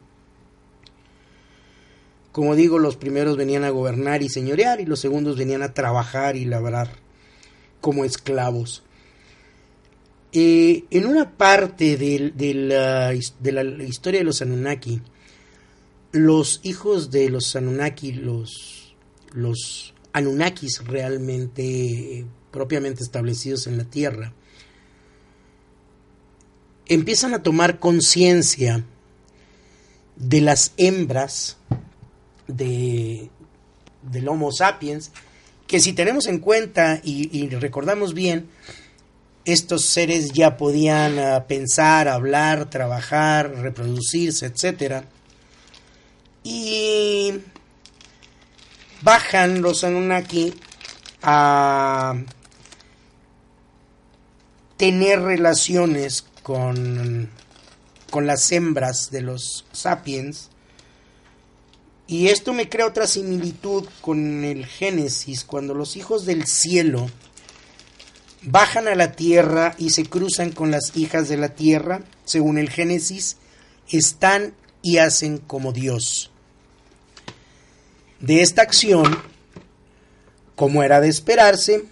Como 2.32 2.56
digo, 2.56 2.80
los 2.80 2.96
primeros 2.96 3.36
venían 3.36 3.62
a 3.62 3.70
gobernar 3.70 4.22
y 4.22 4.28
señorear 4.28 4.80
y 4.80 4.84
los 4.84 4.98
segundos 4.98 5.38
venían 5.38 5.62
a 5.62 5.74
trabajar 5.74 6.34
y 6.34 6.44
labrar 6.44 6.90
como 7.80 8.04
esclavos. 8.04 8.82
Eh, 10.32 10.84
en 10.90 11.06
una 11.06 11.36
parte 11.36 11.96
de, 11.96 12.32
la, 12.54 13.10
de, 13.10 13.52
la, 13.52 13.84
historia 13.84 14.20
de 14.20 14.24
los 14.24 14.42
Anunnaki, 14.42 15.02
los 16.10 16.60
hijos 16.64 17.12
de 17.12 17.30
los 17.30 17.54
Anunnaki, 17.54 18.12
los, 18.12 18.96
los 19.32 19.94
Anunnakis 20.12 20.84
realmente 20.84 21.62
eh, 21.62 22.26
propiamente 22.50 23.02
establecidos 23.02 23.66
en 23.66 23.78
la 23.78 23.84
Tierra, 23.84 24.32
empiezan 26.86 27.34
a 27.34 27.42
tomar 27.42 27.78
conciencia 27.78 28.84
de 30.16 30.40
las 30.40 30.72
hembras 30.76 31.56
de, 32.48 33.30
del 34.02 34.28
Homo 34.28 34.50
sapiens, 34.52 35.12
que 35.66 35.80
si 35.80 35.92
tenemos 35.92 36.26
en 36.26 36.40
cuenta 36.40 37.00
y, 37.04 37.48
recordamos 37.48 38.12
bien, 38.12 38.48
estos 39.44 39.84
seres 39.84 40.32
ya 40.32 40.56
podían 40.56 41.18
ah, 41.18 41.46
pensar, 41.46 42.08
hablar, 42.08 42.68
trabajar, 42.68 43.54
reproducirse, 43.54 44.46
etc. 44.46 45.04
Y 46.42 47.34
bajan 49.02 49.62
los 49.62 49.84
Anunnaki 49.84 50.54
a 51.22 52.14
tener 54.76 55.20
relaciones 55.20 56.24
con, 56.42 57.28
con 58.10 58.26
las 58.26 58.50
hembras 58.52 59.10
de 59.10 59.22
los 59.22 59.66
sapiens 59.72 60.50
y 62.10 62.26
esto 62.26 62.52
me 62.52 62.68
crea 62.68 62.88
otra 62.88 63.06
similitud 63.06 63.86
con 64.00 64.42
el 64.42 64.66
Génesis, 64.66 65.44
cuando 65.44 65.74
los 65.74 65.94
hijos 65.94 66.26
del 66.26 66.44
cielo 66.44 67.08
bajan 68.42 68.88
a 68.88 68.96
la 68.96 69.12
tierra 69.12 69.76
y 69.78 69.90
se 69.90 70.04
cruzan 70.04 70.50
con 70.50 70.72
las 70.72 70.96
hijas 70.96 71.28
de 71.28 71.36
la 71.36 71.50
tierra, 71.50 72.00
según 72.24 72.58
el 72.58 72.68
Génesis, 72.68 73.36
están 73.88 74.54
y 74.82 74.98
hacen 74.98 75.38
como 75.38 75.70
Dios. 75.70 76.32
De 78.20 78.42
esta 78.42 78.62
acción, 78.62 79.18
como 80.56 80.82
era 80.82 81.00
de 81.00 81.08
esperarse, 81.08 81.84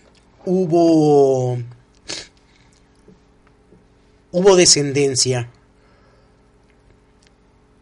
hubo 0.44 1.58
hubo 4.30 4.56
descendencia, 4.56 5.50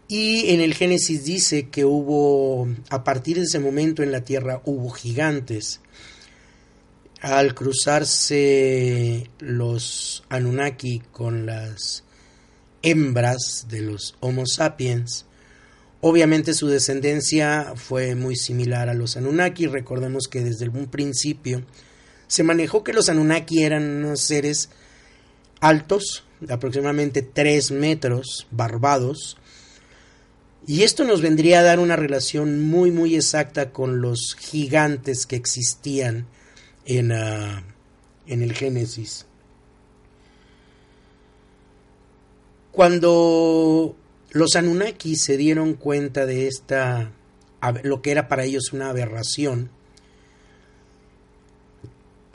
Y 0.09 0.51
en 0.51 0.61
el 0.61 0.75
Génesis 0.75 1.25
dice 1.25 1.69
que 1.69 1.85
hubo, 1.85 2.69
a 2.91 3.03
partir 3.03 3.39
de 3.39 3.43
ese 3.43 3.59
momento 3.59 4.05
en 4.05 4.13
la 4.13 4.21
tierra 4.21 4.63
hubo 4.65 4.91
gigantes. 4.91 5.81
Al 7.21 7.57
cruzarse 7.57 9.29
los 9.41 10.23
Anunnaki 10.29 11.01
con 11.11 11.45
las 11.45 12.05
hembras 12.83 13.67
de 13.69 13.81
los 13.81 14.15
Homo 14.21 14.47
sapiens, 14.47 15.27
obviamente 16.09 16.55
su 16.55 16.69
descendencia 16.69 17.73
fue 17.75 18.15
muy 18.15 18.37
similar 18.37 18.89
a 18.89 18.95
los 18.95 19.17
Anunnaki. 19.17 19.67
Recordemos 19.67 20.29
que 20.29 20.41
desde 20.41 20.69
un 20.69 20.87
principio 20.87 21.65
se 22.29 22.45
manejó 22.45 22.85
que 22.85 22.93
los 22.93 23.09
Anunnaki 23.09 23.65
eran 23.65 23.83
unos 24.05 24.21
seres 24.21 24.71
altos, 25.59 26.23
de 26.39 26.55
aproximadamente 26.55 27.23
3 27.23 27.73
metros, 27.73 28.47
barbados, 28.53 29.37
y 30.65 30.85
esto 30.85 31.05
nos 31.05 31.23
vendría 31.23 31.59
a 31.59 31.65
dar 31.65 31.81
una 31.81 31.97
relación 31.97 32.63
muy, 32.63 32.93
muy 32.93 33.17
exacta 33.17 33.73
con 33.73 34.01
los 34.01 34.37
gigantes 34.39 35.27
que 35.27 35.35
existían 35.35 36.27
en, 36.85 37.11
ah, 37.11 37.65
en 38.29 38.43
el 38.43 38.53
Génesis. 38.53 39.27
Cuando 42.71 43.97
los 44.37 44.55
Anunnaki 44.55 45.17
se 45.17 45.39
dieron 45.39 45.75
cuenta 45.75 46.27
de 46.27 46.47
esta, 46.47 47.11
lo 47.83 48.03
que 48.03 48.11
era 48.11 48.29
para 48.29 48.45
ellos 48.45 48.75
una 48.75 48.91
aberración, 48.91 49.71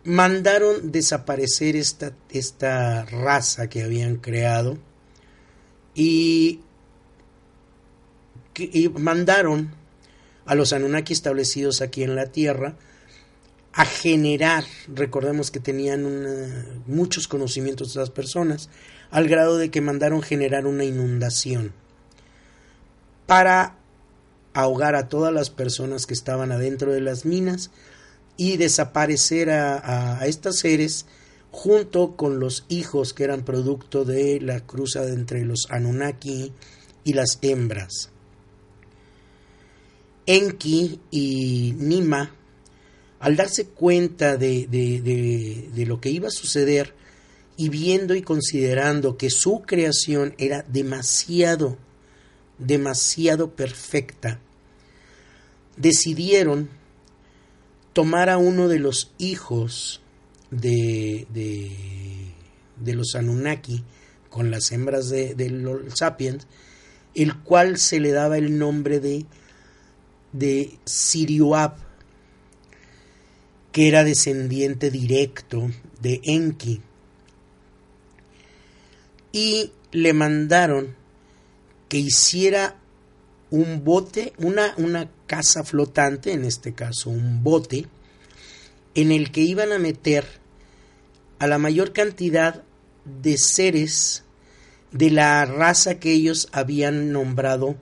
mandaron 0.03 0.91
desaparecer 0.91 1.75
esta, 1.75 2.13
esta 2.31 3.05
raza 3.05 3.69
que 3.69 3.83
habían 3.83 4.15
creado 4.15 4.79
y 5.93 6.61
mandaron 8.97 9.71
a 10.45 10.55
los 10.55 10.73
Anunnaki 10.73 11.13
establecidos 11.13 11.81
aquí 11.81 12.01
en 12.01 12.15
la 12.15 12.31
Tierra 12.31 12.77
a 13.73 13.85
generar, 13.85 14.63
recordemos 14.87 15.51
que 15.51 15.59
tenían 15.59 16.83
muchos 16.87 17.27
conocimientos 17.27 17.89
de 17.93 18.01
estas 18.01 18.09
personas, 18.09 18.69
al 19.11 19.27
grado 19.27 19.57
de 19.57 19.69
que 19.69 19.81
mandaron 19.81 20.23
generar 20.23 20.65
una 20.65 20.83
inundación 20.83 21.79
para 23.25 23.77
ahogar 24.53 24.95
a 24.95 25.07
todas 25.07 25.33
las 25.33 25.49
personas 25.49 26.05
que 26.05 26.13
estaban 26.13 26.51
adentro 26.51 26.91
de 26.91 27.01
las 27.01 27.25
minas 27.25 27.71
y 28.37 28.57
desaparecer 28.57 29.49
a, 29.49 30.19
a 30.19 30.25
estos 30.25 30.59
seres 30.59 31.05
junto 31.51 32.15
con 32.15 32.39
los 32.39 32.65
hijos 32.69 33.13
que 33.13 33.23
eran 33.25 33.43
producto 33.43 34.05
de 34.05 34.39
la 34.41 34.61
cruza 34.61 35.03
entre 35.03 35.45
los 35.45 35.67
Anunnaki 35.69 36.51
y 37.03 37.13
las 37.13 37.37
hembras. 37.41 38.09
Enki 40.25 40.99
y 41.11 41.73
Nima, 41.77 42.33
al 43.19 43.35
darse 43.35 43.65
cuenta 43.65 44.37
de, 44.37 44.67
de, 44.67 45.85
lo 45.85 45.99
que 45.99 46.09
iba 46.09 46.27
a 46.27 46.31
suceder 46.31 46.93
y 47.57 47.69
viendo 47.69 48.15
y 48.15 48.21
considerando 48.21 49.17
que 49.17 49.29
su 49.29 49.61
creación 49.63 50.33
era 50.37 50.63
demasiado, 50.63 51.77
demasiado 52.61 53.51
perfecta, 53.51 54.39
decidieron 55.77 56.69
tomar 57.93 58.29
a 58.29 58.37
uno 58.37 58.67
de 58.67 58.79
los 58.79 59.11
hijos 59.17 60.01
de, 60.51 61.27
de, 61.33 62.93
los 62.93 63.15
Anunnaki 63.15 63.83
con 64.29 64.51
las 64.51 64.71
hembras 64.71 65.09
de, 65.09 65.49
los 65.49 65.97
sapiens, 65.97 66.47
el 67.15 67.37
cual 67.39 67.77
se 67.77 67.99
le 67.99 68.11
daba 68.11 68.37
el 68.37 68.57
nombre 68.57 68.99
de 68.99 69.25
de 70.33 70.79
que 73.71 73.87
era 73.87 74.03
descendiente 74.03 74.91
directo 74.91 75.69
de 76.01 76.21
Enki. 76.23 76.81
Y 79.31 79.71
le 79.91 80.13
mandaron 80.13 80.95
que 81.91 81.97
hiciera 81.97 82.77
un 83.49 83.83
bote, 83.83 84.31
una, 84.37 84.73
una 84.77 85.11
casa 85.27 85.65
flotante, 85.65 86.31
en 86.31 86.45
este 86.45 86.73
caso 86.73 87.09
un 87.09 87.43
bote, 87.43 87.85
en 88.95 89.11
el 89.11 89.29
que 89.33 89.41
iban 89.41 89.73
a 89.73 89.77
meter 89.77 90.25
a 91.37 91.47
la 91.47 91.57
mayor 91.57 91.91
cantidad 91.91 92.63
de 93.03 93.37
seres 93.37 94.23
de 94.93 95.09
la 95.09 95.43
raza 95.43 95.99
que 95.99 96.13
ellos 96.13 96.47
habían 96.53 97.11
nombrado 97.11 97.75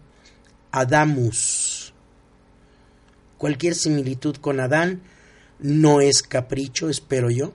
Adamus. 0.71 1.93
Cualquier 3.37 3.75
similitud 3.75 4.37
con 4.37 4.59
Adán 4.59 5.03
no 5.59 6.01
es 6.01 6.23
capricho, 6.23 6.89
espero 6.89 7.29
yo. 7.29 7.53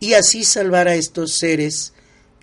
Y 0.00 0.14
así 0.14 0.42
salvar 0.42 0.88
a 0.88 0.94
estos 0.94 1.36
seres, 1.36 1.91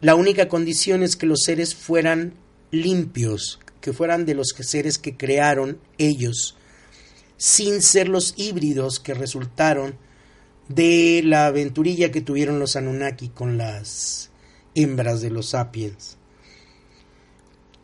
la 0.01 0.15
única 0.15 0.47
condición 0.47 1.03
es 1.03 1.15
que 1.15 1.25
los 1.25 1.43
seres 1.43 1.75
fueran 1.75 2.33
limpios, 2.71 3.59
que 3.81 3.93
fueran 3.93 4.25
de 4.25 4.35
los 4.35 4.49
seres 4.49 4.97
que 4.97 5.17
crearon 5.17 5.79
ellos, 5.97 6.55
sin 7.38 7.81
ser 7.81 8.09
los 8.09 8.33
híbridos 8.38 8.99
que 8.99 9.13
resultaron 9.13 9.95
de 10.67 11.21
la 11.25 11.47
aventurilla 11.47 12.12
que 12.12 12.21
tuvieron 12.21 12.59
los 12.59 12.75
Anunnaki 12.75 13.29
con 13.29 13.57
las 13.57 14.29
hembras 14.75 15.21
de 15.21 15.31
los 15.31 15.49
sapiens. 15.49 16.17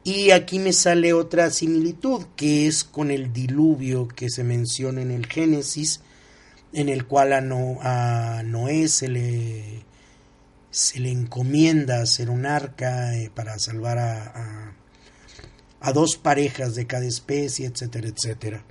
Y 0.04 0.30
aquí 0.30 0.60
me 0.60 0.72
sale 0.72 1.14
otra 1.14 1.50
similitud, 1.50 2.28
que 2.36 2.68
es 2.68 2.84
con 2.84 3.10
el 3.10 3.34
diluvio 3.34 4.08
que 4.08 4.30
se 4.30 4.44
menciona 4.44 5.02
en 5.02 5.10
el 5.10 5.26
Génesis, 5.26 6.02
en 6.74 6.90
el 6.90 7.08
cual 7.08 7.34
a, 7.34 8.44
Noé 8.44 8.88
se 8.88 9.08
le, 9.08 9.85
se 10.76 11.00
le 11.00 11.10
encomienda 11.10 12.02
hacer 12.02 12.30
un 12.30 12.46
arca 12.46 13.16
eh, 13.16 13.32
para 13.34 13.58
salvar 13.60 13.98
a, 13.98 14.76
a, 15.80 15.94
dos 15.94 16.18
parejas 16.18 16.76
de 16.76 16.86
cada 16.86 17.06
especie, 17.06 17.66
etcétera, 17.66 18.10
etcétera. 18.10 18.66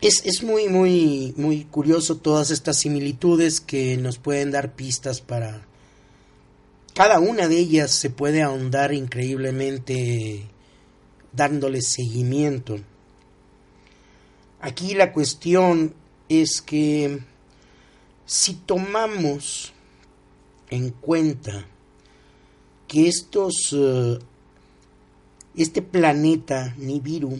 Es, 0.00 0.22
es, 0.24 0.44
muy, 0.44 0.68
muy, 0.68 1.34
muy 1.36 1.64
curioso 1.64 2.18
todas 2.18 2.52
estas 2.52 2.78
similitudes 2.78 3.60
que 3.60 3.96
nos 3.96 4.18
pueden 4.18 4.52
dar 4.52 4.76
pistas 4.76 5.20
para 5.20 5.66
cada 6.94 7.18
una 7.18 7.48
de 7.48 7.58
ellas 7.58 7.90
se 7.90 8.10
puede 8.10 8.42
ahondar 8.42 8.94
increíblemente 8.94 10.46
dándole 11.32 11.82
seguimiento. 11.82 12.78
Aquí 14.60 14.94
la 14.94 15.12
cuestión 15.12 15.94
es 16.28 16.62
que 16.62 17.31
si 18.26 18.54
tomamos 18.54 19.72
en 20.70 20.90
cuenta 20.90 21.66
que 22.88 23.08
estos 23.08 23.72
eh, 23.72 24.18
este 25.56 25.82
planeta 25.82 26.74
Nibiru 26.78 27.38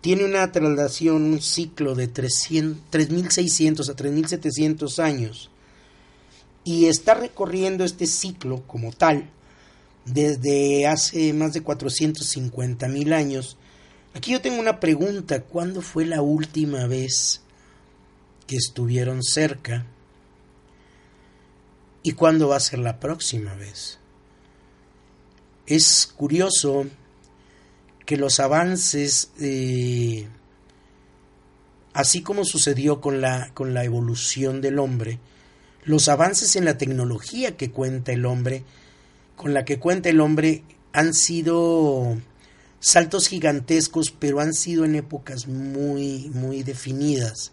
tiene 0.00 0.24
una 0.24 0.50
traslación, 0.52 1.22
un 1.22 1.40
ciclo 1.40 1.94
de 1.94 2.12
3.600 2.12 3.90
a 3.90 3.96
3.700 3.96 4.98
años, 5.02 5.50
y 6.64 6.86
está 6.86 7.14
recorriendo 7.14 7.84
este 7.84 8.06
ciclo 8.06 8.62
como 8.66 8.92
tal 8.92 9.28
desde 10.04 10.86
hace 10.86 11.32
más 11.32 11.52
de 11.52 11.62
450 11.62 12.88
mil 12.88 13.12
años. 13.12 13.56
Aquí 14.14 14.32
yo 14.32 14.40
tengo 14.40 14.60
una 14.60 14.80
pregunta, 14.80 15.42
¿cuándo 15.42 15.82
fue 15.82 16.04
la 16.04 16.22
última 16.22 16.86
vez 16.86 17.42
que 18.48 18.56
estuvieron 18.56 19.22
cerca? 19.22 19.86
¿Y 22.02 22.12
cuándo 22.12 22.48
va 22.48 22.56
a 22.56 22.60
ser 22.60 22.80
la 22.80 22.98
próxima 22.98 23.54
vez? 23.54 23.98
Es 25.66 26.06
curioso 26.16 26.86
que 28.06 28.16
los 28.16 28.40
avances, 28.40 29.30
eh, 29.38 30.26
así 31.92 32.22
como 32.22 32.44
sucedió 32.44 33.00
con 33.02 33.20
la, 33.20 33.52
con 33.52 33.74
la 33.74 33.84
evolución 33.84 34.62
del 34.62 34.78
hombre, 34.78 35.20
los 35.84 36.08
avances 36.08 36.56
en 36.56 36.64
la 36.64 36.78
tecnología 36.78 37.56
que 37.56 37.70
cuenta 37.70 38.12
el 38.12 38.24
hombre, 38.24 38.64
con 39.36 39.52
la 39.52 39.64
que 39.66 39.78
cuenta 39.78 40.08
el 40.08 40.20
hombre, 40.20 40.64
han 40.92 41.12
sido 41.12 42.16
saltos 42.80 43.28
gigantescos, 43.28 44.10
pero 44.10 44.40
han 44.40 44.54
sido 44.54 44.86
en 44.86 44.94
épocas 44.94 45.46
muy, 45.46 46.30
muy 46.30 46.62
definidas. 46.62 47.52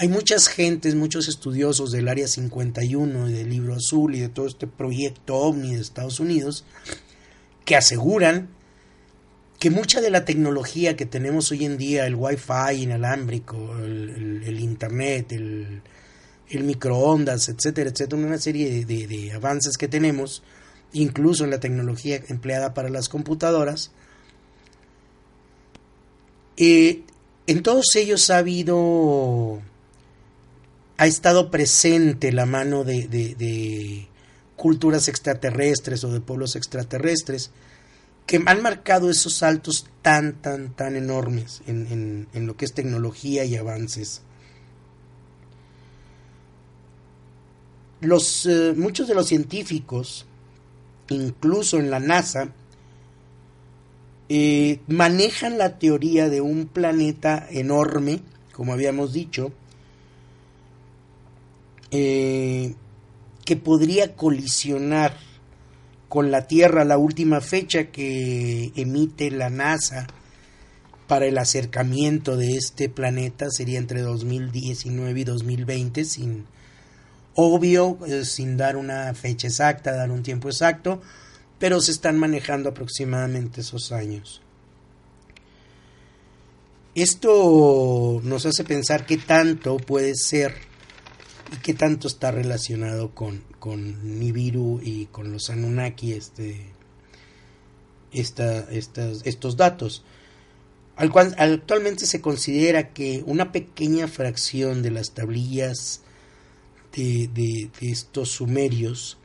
Hay 0.00 0.06
muchas 0.06 0.46
gentes, 0.46 0.94
muchos 0.94 1.26
estudiosos 1.26 1.90
del 1.90 2.06
Área 2.06 2.28
51 2.28 3.30
y 3.30 3.32
del 3.32 3.50
Libro 3.50 3.74
Azul 3.74 4.14
y 4.14 4.20
de 4.20 4.28
todo 4.28 4.46
este 4.46 4.68
proyecto 4.68 5.34
OVNI 5.34 5.74
de 5.74 5.80
Estados 5.80 6.20
Unidos 6.20 6.64
que 7.64 7.74
aseguran 7.74 8.48
que 9.58 9.70
mucha 9.70 10.00
de 10.00 10.10
la 10.10 10.24
tecnología 10.24 10.94
que 10.94 11.04
tenemos 11.04 11.50
hoy 11.50 11.64
en 11.64 11.78
día, 11.78 12.06
el 12.06 12.14
Wi-Fi 12.14 12.80
inalámbrico, 12.80 13.76
el, 13.76 14.60
Internet, 14.60 15.32
el, 15.32 15.82
el 16.48 16.62
microondas, 16.62 17.48
etcétera, 17.48 17.90
etcétera, 17.90 18.22
una 18.22 18.38
serie 18.38 18.84
de, 18.84 19.32
avances 19.32 19.76
que 19.76 19.88
tenemos, 19.88 20.44
incluso 20.92 21.42
en 21.42 21.50
la 21.50 21.58
tecnología 21.58 22.22
empleada 22.28 22.72
para 22.72 22.88
las 22.88 23.08
computadoras. 23.08 23.90
Eh, 26.56 27.02
en 27.48 27.64
todos 27.64 27.96
ellos 27.96 28.30
ha 28.30 28.38
habido, 28.38 29.60
ha 30.98 31.06
estado 31.06 31.50
presente 31.50 32.32
la 32.32 32.44
mano 32.44 32.84
de, 32.84 34.08
culturas 34.56 35.06
extraterrestres 35.06 36.02
o 36.02 36.12
de 36.12 36.20
pueblos 36.20 36.56
extraterrestres 36.56 37.52
que 38.26 38.42
han 38.44 38.60
marcado 38.60 39.08
esos 39.08 39.34
saltos 39.34 39.86
tan, 40.02 40.34
tan, 40.42 40.74
tan 40.74 40.96
enormes 40.96 41.62
en, 41.68 42.26
lo 42.34 42.56
que 42.56 42.64
es 42.64 42.74
tecnología 42.74 43.44
y 43.44 43.56
avances. 43.56 44.22
Los, 48.00 48.46
eh, 48.46 48.74
muchos 48.76 49.06
de 49.06 49.14
los 49.14 49.28
científicos, 49.28 50.26
incluso 51.08 51.78
en 51.78 51.90
la 51.90 52.00
NASA, 52.00 52.52
eh, 54.28 54.80
manejan 54.88 55.58
la 55.58 55.78
teoría 55.78 56.28
de 56.28 56.40
un 56.40 56.66
planeta 56.66 57.46
enorme, 57.50 58.20
como 58.52 58.72
habíamos 58.72 59.12
dicho, 59.12 59.52
eh, 61.90 62.74
que 63.44 63.56
podría 63.56 64.14
colisionar 64.14 65.16
con 66.08 66.30
la 66.30 66.46
Tierra. 66.46 66.84
La 66.84 66.98
última 66.98 67.40
fecha 67.40 67.86
que 67.86 68.72
emite 68.76 69.30
la 69.30 69.50
NASA 69.50 70.06
para 71.06 71.26
el 71.26 71.38
acercamiento 71.38 72.36
de 72.36 72.56
este 72.56 72.88
planeta 72.88 73.50
sería 73.50 73.78
entre 73.78 74.02
2019 74.02 75.20
y 75.20 75.24
2020, 75.24 76.04
sin 76.04 76.46
obvio, 77.34 77.98
eh, 78.06 78.24
sin 78.24 78.56
dar 78.56 78.76
una 78.76 79.14
fecha 79.14 79.46
exacta, 79.46 79.94
dar 79.94 80.10
un 80.10 80.22
tiempo 80.22 80.48
exacto, 80.48 81.00
pero 81.58 81.80
se 81.80 81.92
están 81.92 82.18
manejando 82.18 82.68
aproximadamente 82.68 83.62
esos 83.62 83.92
años. 83.92 84.42
Esto 86.94 88.20
nos 88.24 88.44
hace 88.44 88.64
pensar 88.64 89.06
qué 89.06 89.18
tanto 89.18 89.76
puede 89.76 90.14
ser 90.14 90.67
y 91.52 91.56
qué 91.56 91.74
tanto 91.74 92.08
está 92.08 92.30
relacionado 92.30 93.14
con, 93.14 93.42
con 93.58 94.18
Nibiru 94.18 94.80
y 94.82 95.06
con 95.06 95.32
los 95.32 95.50
Anunnaki 95.50 96.12
este, 96.12 96.72
estos 98.12 99.56
datos. 99.56 100.04
Al 100.96 101.10
cual, 101.10 101.34
actualmente 101.38 102.06
se 102.06 102.20
considera 102.20 102.92
que 102.92 103.22
una 103.26 103.52
pequeña 103.52 104.08
fracción 104.08 104.82
de 104.82 104.90
las 104.90 105.12
tablillas 105.12 106.02
de, 106.92 107.28
de 107.28 107.70
estos 107.80 108.30
sumerios 108.30 109.18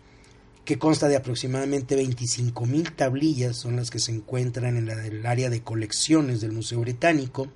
que 0.66 0.80
consta 0.80 1.08
de 1.10 1.18
aproximadamente 1.18 1.98
25.000 1.98 2.96
tablillas, 2.96 3.58
son 3.58 3.76
las 3.76 3.92
que 3.92 4.00
se 4.00 4.12
encuentran 4.12 4.78
en 4.78 4.90
el 4.90 5.26
área 5.26 5.50
de 5.50 5.62
colecciones 5.62 6.40
del 6.40 6.54
Museo 6.54 6.80
Británico. 6.80 7.48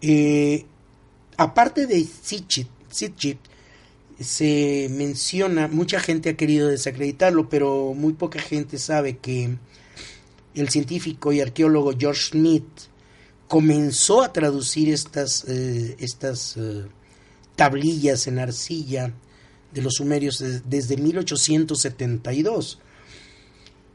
Eh, 0.00 0.66
aparte 1.36 1.86
de 1.86 2.04
Sitchit, 2.94 3.38
se 4.20 4.88
menciona, 4.90 5.68
mucha 5.68 5.98
gente 5.98 6.30
ha 6.30 6.36
querido 6.36 6.68
desacreditarlo, 6.68 7.48
pero 7.48 7.94
muy 7.94 8.12
poca 8.12 8.40
gente 8.40 8.78
sabe 8.78 9.18
que 9.18 9.56
el 10.54 10.68
científico 10.68 11.32
y 11.32 11.40
arqueólogo 11.40 11.92
George 11.98 12.30
Smith 12.30 12.64
comenzó 13.48 14.22
a 14.22 14.32
traducir 14.32 14.88
estas, 14.88 15.44
eh, 15.48 15.96
estas 15.98 16.56
eh, 16.56 16.84
tablillas 17.56 18.26
en 18.26 18.38
arcilla 18.38 19.12
de 19.72 19.82
los 19.82 19.94
sumerios 19.94 20.42
desde 20.64 20.96
1872. 20.96 22.78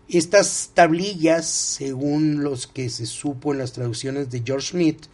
Estas 0.09 0.71
tablillas, 0.73 1.47
según 1.47 2.43
los 2.43 2.67
que 2.67 2.89
se 2.89 3.05
supo 3.05 3.53
en 3.53 3.59
las 3.59 3.73
traducciones 3.73 4.29
de 4.29 4.41
George 4.45 4.71
Smith, 4.71 5.05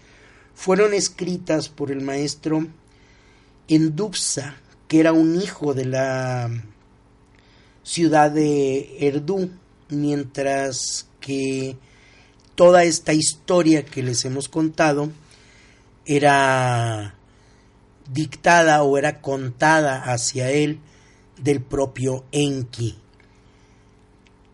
fueron 0.56 0.94
escritas 0.94 1.70
por 1.70 1.92
el 1.92 2.02
maestro 2.02 2.68
Endupsa, 3.68 4.56
que 4.88 5.00
era 5.00 5.14
un 5.14 5.36
hijo 5.42 5.74
de 5.74 5.86
la 5.86 6.50
ciudad 7.84 8.32
de 8.32 8.98
Erdú, 9.00 9.52
mientras 9.90 11.08
que 11.20 11.78
toda 12.56 12.84
esta 12.84 13.14
historia 13.14 13.86
que 13.86 14.04
les 14.04 14.24
hemos 14.26 14.50
contado 14.50 15.10
era 16.06 17.16
dictada 18.12 18.84
o 18.84 18.98
era 18.98 19.22
contada 19.22 20.04
hacia 20.04 20.52
él 20.52 20.80
del 21.42 21.62
propio 21.62 22.26
Enki. 22.32 22.98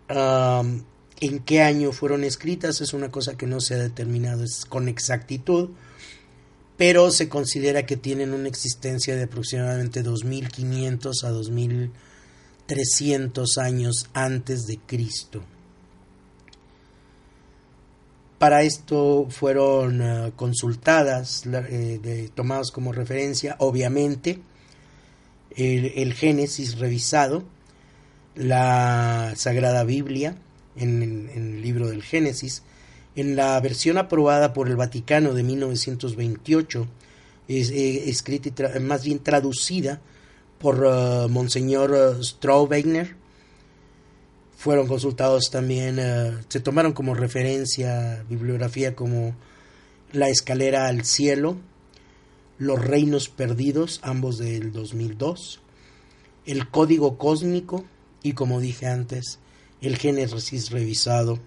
en 0.09 1.39
qué 1.45 1.61
año 1.61 1.91
fueron 1.91 2.23
escritas 2.23 2.81
es 2.81 2.93
una 2.93 3.11
cosa 3.11 3.37
que 3.37 3.47
no 3.47 3.61
se 3.61 3.75
ha 3.75 3.77
determinado 3.77 4.43
con 4.69 4.87
exactitud, 4.87 5.69
pero 6.81 7.11
se 7.11 7.29
considera 7.29 7.85
que 7.85 7.95
tienen 7.95 8.33
una 8.33 8.47
existencia 8.47 9.15
de 9.15 9.25
aproximadamente 9.25 10.01
2500 10.01 11.23
a 11.23 11.29
2300 11.29 13.57
años 13.59 14.09
antes 14.13 14.65
de 14.65 14.79
Cristo. 14.79 15.43
Para 18.39 18.63
esto 18.63 19.27
fueron 19.29 20.01
eh, 20.01 20.31
consultadas, 20.35 21.43
eh, 21.45 22.31
tomados 22.33 22.71
como 22.71 22.93
referencia, 22.93 23.57
obviamente, 23.59 24.39
el, 25.55 26.13
Génesis 26.13 26.79
revisado, 26.79 27.43
la 28.33 29.33
Sagrada 29.35 29.83
Biblia, 29.83 30.35
en, 30.75 31.29
el 31.29 31.61
libro 31.61 31.89
del 31.89 32.01
Génesis, 32.01 32.63
en 33.15 33.35
la 33.35 33.59
versión 33.59 33.97
aprobada 33.97 34.53
por 34.53 34.67
el 34.67 34.75
Vaticano 34.75 35.33
de 35.33 35.43
1928, 35.43 36.87
es, 37.47 37.71
eh, 37.71 38.09
escrita 38.09 38.49
y 38.49 38.79
más 38.79 39.03
bien 39.03 39.19
traducida 39.19 40.01
por 40.59 41.29
Monseñor 41.29 41.91
uh, 41.91 42.23
fueron 44.61 44.87
consultados 44.87 45.49
también, 45.49 45.97
eh, 45.99 46.37
se 46.47 46.59
tomaron 46.59 46.93
como 46.93 47.15
referencia 47.15 48.23
bibliografía 48.29 48.95
como 48.95 49.35
La 50.11 50.29
escalera 50.29 50.85
al 50.85 51.03
cielo, 51.03 51.57
Los 52.59 52.79
reinos 52.79 53.27
perdidos, 53.27 53.99
ambos 54.03 54.37
del 54.37 54.71
2002, 54.71 55.61
El 56.45 56.69
código 56.69 57.17
cósmico 57.17 57.85
y 58.21 58.33
como 58.33 58.59
dije 58.59 58.85
antes, 58.85 59.39
el 59.81 59.97
Génesis 59.97 60.69
revisado. 60.69 61.39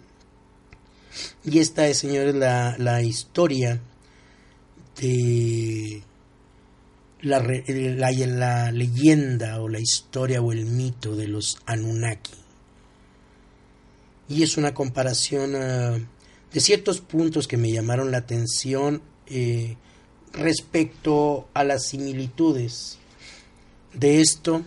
Y 1.44 1.58
esta 1.58 1.86
es, 1.86 1.98
señores, 1.98 2.34
la, 2.34 2.76
la 2.78 3.02
historia 3.02 3.80
de 5.00 6.02
la, 7.20 7.40
la, 7.40 8.72
leyenda 8.72 9.60
o 9.60 9.68
la 9.68 9.80
historia 9.80 10.42
o 10.42 10.52
el 10.52 10.66
mito 10.66 11.16
de 11.16 11.28
los 11.28 11.58
Anunnaki. 11.66 12.34
Y 14.28 14.42
es 14.42 14.56
una 14.56 14.74
comparación 14.74 15.54
eh, 15.54 16.06
de 16.52 16.60
ciertos 16.60 17.00
puntos 17.00 17.48
que 17.48 17.56
me 17.56 17.72
llamaron 17.72 18.10
la 18.10 18.18
atención 18.18 19.02
eh, 19.26 19.76
respecto 20.32 21.48
a 21.54 21.64
las 21.64 21.86
similitudes 21.88 22.98
de 23.92 24.20
esto 24.20 24.62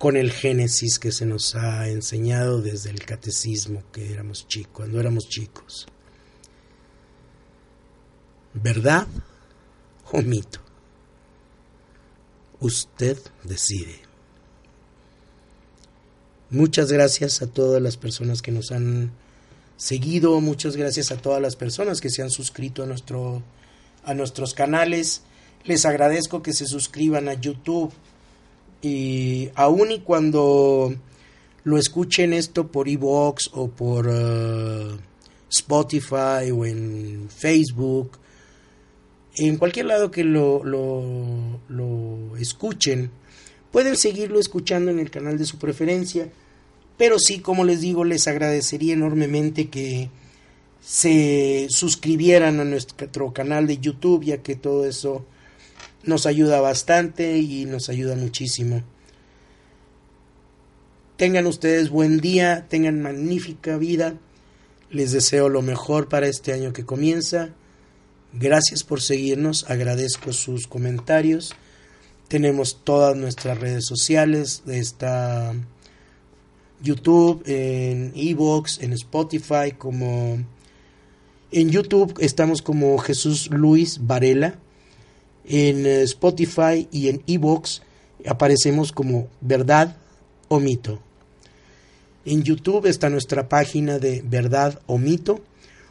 con 0.00 0.16
el 0.16 0.32
Génesis 0.32 0.98
que 0.98 1.12
se 1.12 1.26
nos 1.26 1.54
ha 1.54 1.86
enseñado 1.90 2.62
desde 2.62 2.88
el 2.88 3.04
catecismo 3.04 3.82
que 3.92 4.10
éramos 4.10 4.48
chicos, 4.48 4.72
cuando 4.72 4.98
éramos 4.98 5.28
chicos. 5.28 5.86
¿Verdad 8.54 9.06
o 10.10 10.22
mito? 10.22 10.58
Usted 12.60 13.18
decide. 13.44 14.00
Muchas 16.48 16.90
gracias 16.90 17.42
a 17.42 17.48
todas 17.48 17.82
las 17.82 17.98
personas 17.98 18.40
que 18.40 18.52
nos 18.52 18.72
han 18.72 19.12
seguido, 19.76 20.40
muchas 20.40 20.76
gracias 20.76 21.12
a 21.12 21.18
todas 21.18 21.42
las 21.42 21.56
personas 21.56 22.00
que 22.00 22.08
se 22.08 22.22
han 22.22 22.30
suscrito 22.30 22.82
a, 22.82 22.86
nuestro, 22.86 23.42
a 24.04 24.14
nuestros 24.14 24.54
canales. 24.54 25.24
Les 25.64 25.84
agradezco 25.84 26.42
que 26.42 26.54
se 26.54 26.64
suscriban 26.64 27.28
a 27.28 27.34
YouTube 27.34 27.92
y 28.82 29.50
aun 29.54 29.92
y 29.92 30.00
cuando 30.00 30.94
lo 31.64 31.78
escuchen 31.78 32.32
esto 32.32 32.68
por 32.68 32.88
iVoox 32.88 33.50
o 33.52 33.68
por 33.68 34.06
uh, 34.08 34.98
Spotify 35.50 36.50
o 36.52 36.64
en 36.64 37.28
Facebook, 37.28 38.12
en 39.36 39.56
cualquier 39.56 39.86
lado 39.86 40.10
que 40.10 40.24
lo, 40.24 40.64
lo, 40.64 41.60
lo 41.68 42.36
escuchen, 42.36 43.10
pueden 43.70 43.96
seguirlo 43.96 44.40
escuchando 44.40 44.90
en 44.90 44.98
el 44.98 45.10
canal 45.10 45.38
de 45.38 45.44
su 45.44 45.58
preferencia. 45.58 46.30
Pero 46.96 47.18
sí, 47.18 47.40
como 47.40 47.64
les 47.64 47.80
digo, 47.80 48.04
les 48.04 48.28
agradecería 48.28 48.92
enormemente 48.92 49.68
que 49.68 50.10
se 50.80 51.66
suscribieran 51.70 52.60
a 52.60 52.64
nuestro 52.64 53.32
canal 53.32 53.66
de 53.66 53.78
YouTube, 53.78 54.24
ya 54.24 54.42
que 54.42 54.54
todo 54.56 54.86
eso 54.86 55.24
nos 56.02 56.26
ayuda 56.26 56.60
bastante 56.60 57.38
y 57.38 57.66
nos 57.66 57.88
ayuda 57.88 58.16
muchísimo. 58.16 58.82
Tengan 61.16 61.46
ustedes 61.46 61.90
buen 61.90 62.18
día, 62.20 62.66
tengan 62.68 63.02
magnífica 63.02 63.76
vida. 63.76 64.14
Les 64.90 65.12
deseo 65.12 65.48
lo 65.48 65.62
mejor 65.62 66.08
para 66.08 66.26
este 66.26 66.52
año 66.52 66.72
que 66.72 66.84
comienza. 66.84 67.50
Gracias 68.32 68.84
por 68.84 69.00
seguirnos, 69.00 69.68
agradezco 69.68 70.32
sus 70.32 70.66
comentarios. 70.66 71.54
Tenemos 72.28 72.84
todas 72.84 73.16
nuestras 73.16 73.58
redes 73.58 73.84
sociales, 73.86 74.62
está 74.66 75.52
YouTube, 76.80 77.42
en 77.46 78.12
Evox, 78.14 78.80
en 78.80 78.92
Spotify, 78.92 79.72
como 79.76 80.38
en 81.52 81.70
YouTube 81.70 82.14
estamos 82.20 82.62
como 82.62 82.96
Jesús 82.98 83.50
Luis 83.50 84.06
Varela, 84.06 84.58
en 85.44 85.86
Spotify 85.86 86.88
y 86.90 87.08
en 87.08 87.22
Evox 87.26 87.82
aparecemos 88.26 88.92
como 88.92 89.28
Verdad 89.40 89.96
o 90.48 90.60
Mito. 90.60 91.00
En 92.24 92.42
YouTube 92.42 92.86
está 92.86 93.08
nuestra 93.08 93.48
página 93.48 93.98
de 93.98 94.22
Verdad 94.24 94.80
o 94.86 94.98
Mito 94.98 95.42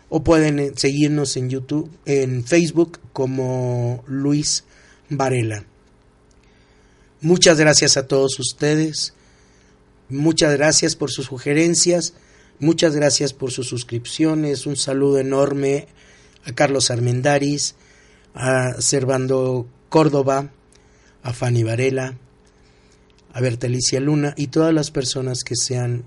o 0.09 0.23
pueden 0.23 0.77
seguirnos 0.77 1.37
en 1.37 1.49
YouTube, 1.49 1.89
en 2.05 2.43
Facebook 2.43 2.99
como 3.13 4.03
Luis 4.07 4.63
Varela. 5.09 5.65
Muchas 7.21 7.59
gracias 7.59 7.97
a 7.97 8.07
todos 8.07 8.39
ustedes. 8.39 9.13
Muchas 10.09 10.53
gracias 10.57 10.95
por 10.95 11.11
sus 11.11 11.27
sugerencias. 11.27 12.13
Muchas 12.59 12.95
gracias 12.95 13.33
por 13.33 13.51
sus 13.51 13.67
suscripciones. 13.67 14.65
Un 14.65 14.75
saludo 14.75 15.19
enorme 15.19 15.87
a 16.45 16.53
Carlos 16.53 16.89
Armendaris, 16.91 17.75
a 18.33 18.73
Servando 18.79 19.67
Córdoba, 19.89 20.49
a 21.23 21.33
Fanny 21.33 21.63
Varela, 21.63 22.15
a 23.33 23.41
Bertalicia 23.41 23.99
Luna 23.99 24.33
y 24.37 24.47
todas 24.47 24.73
las 24.73 24.91
personas 24.91 25.43
que 25.43 25.55
se 25.55 25.77
han 25.77 26.03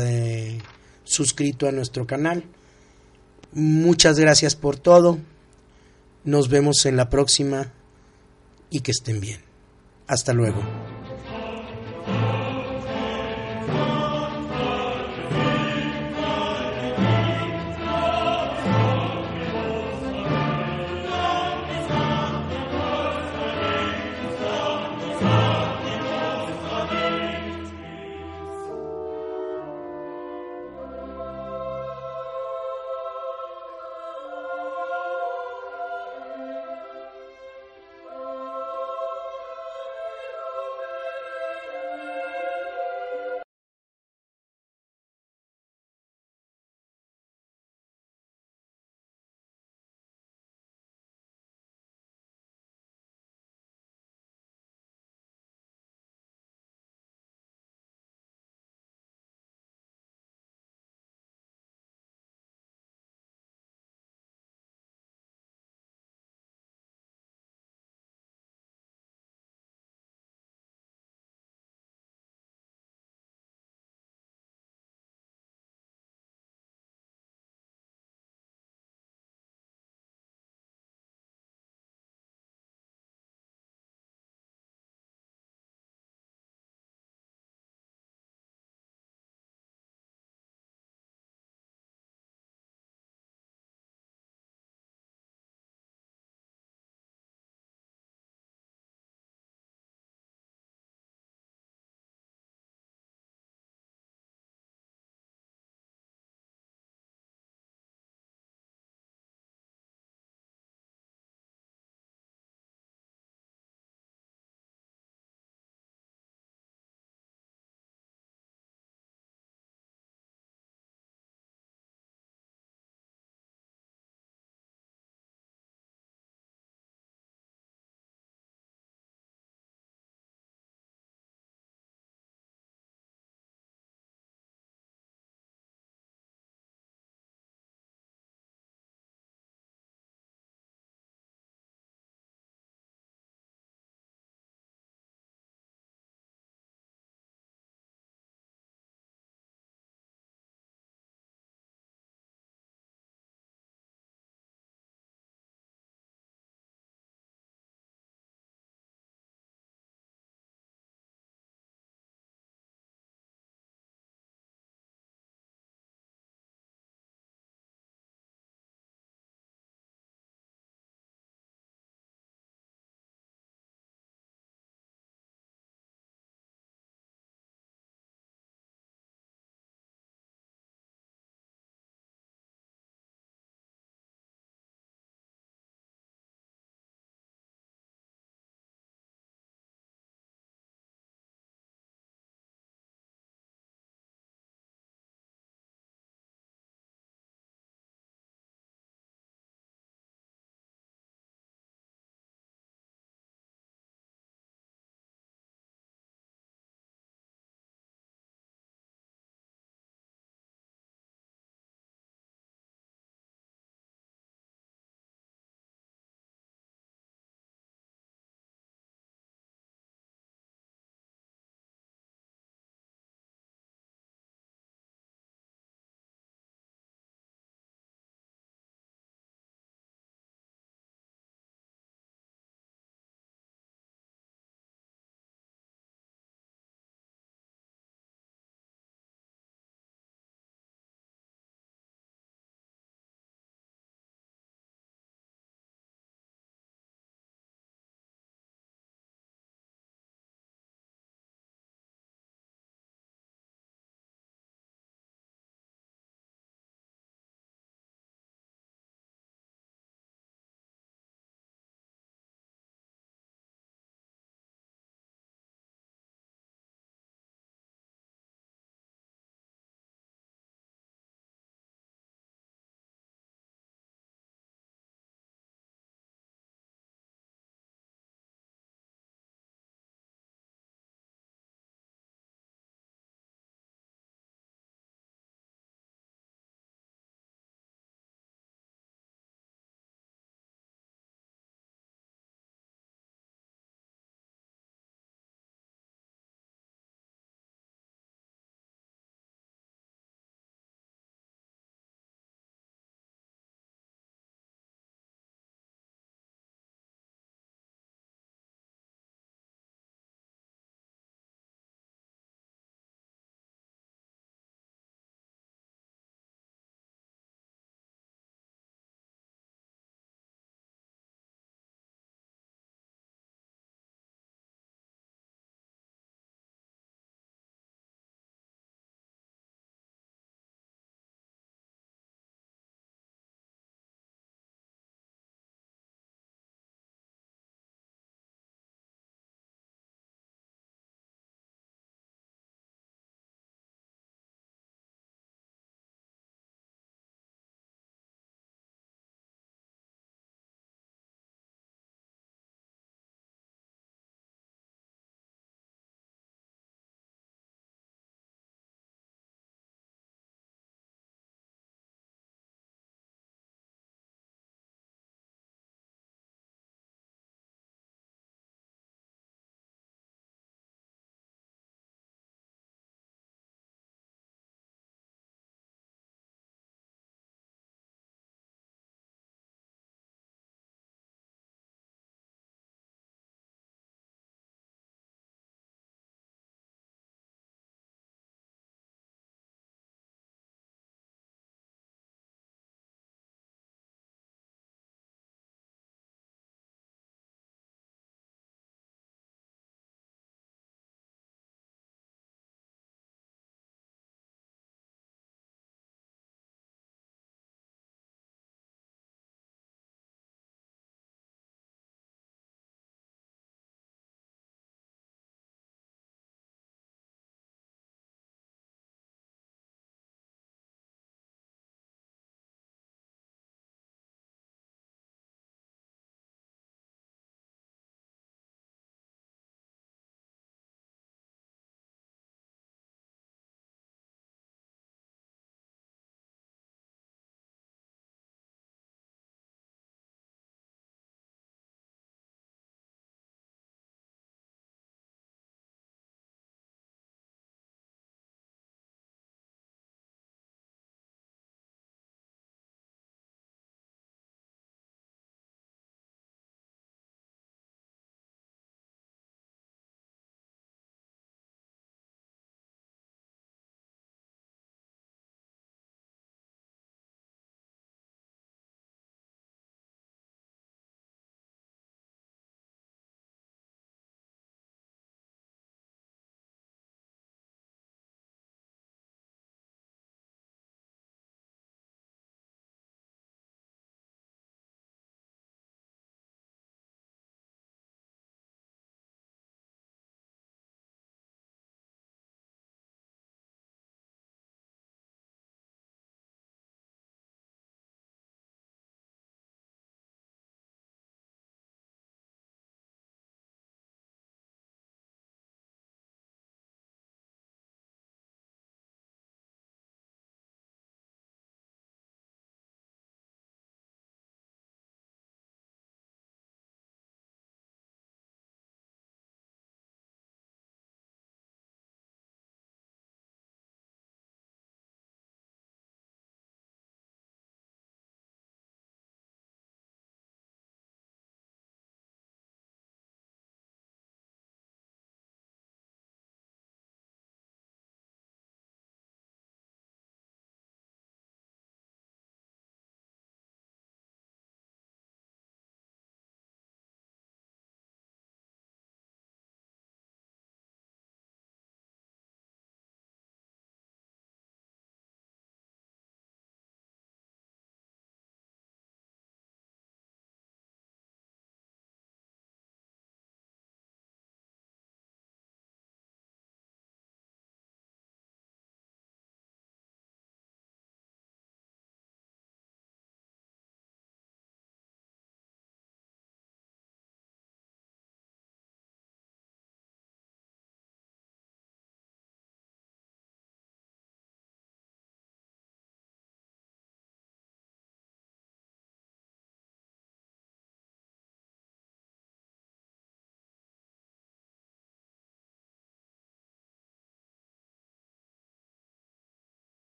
eh, 0.00 0.58
suscrito 1.04 1.68
a 1.68 1.72
nuestro 1.72 2.06
canal. 2.06 2.44
Muchas 3.52 4.18
gracias 4.18 4.56
por 4.56 4.76
todo. 4.76 5.18
Nos 6.24 6.48
vemos 6.48 6.84
en 6.86 6.96
la 6.96 7.08
próxima 7.08 7.72
y 8.70 8.80
que 8.80 8.90
estén 8.90 9.20
bien. 9.20 9.40
Hasta 10.06 10.32
luego. 10.32 10.95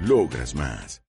Logras 0.00 0.54
más. 0.54 1.02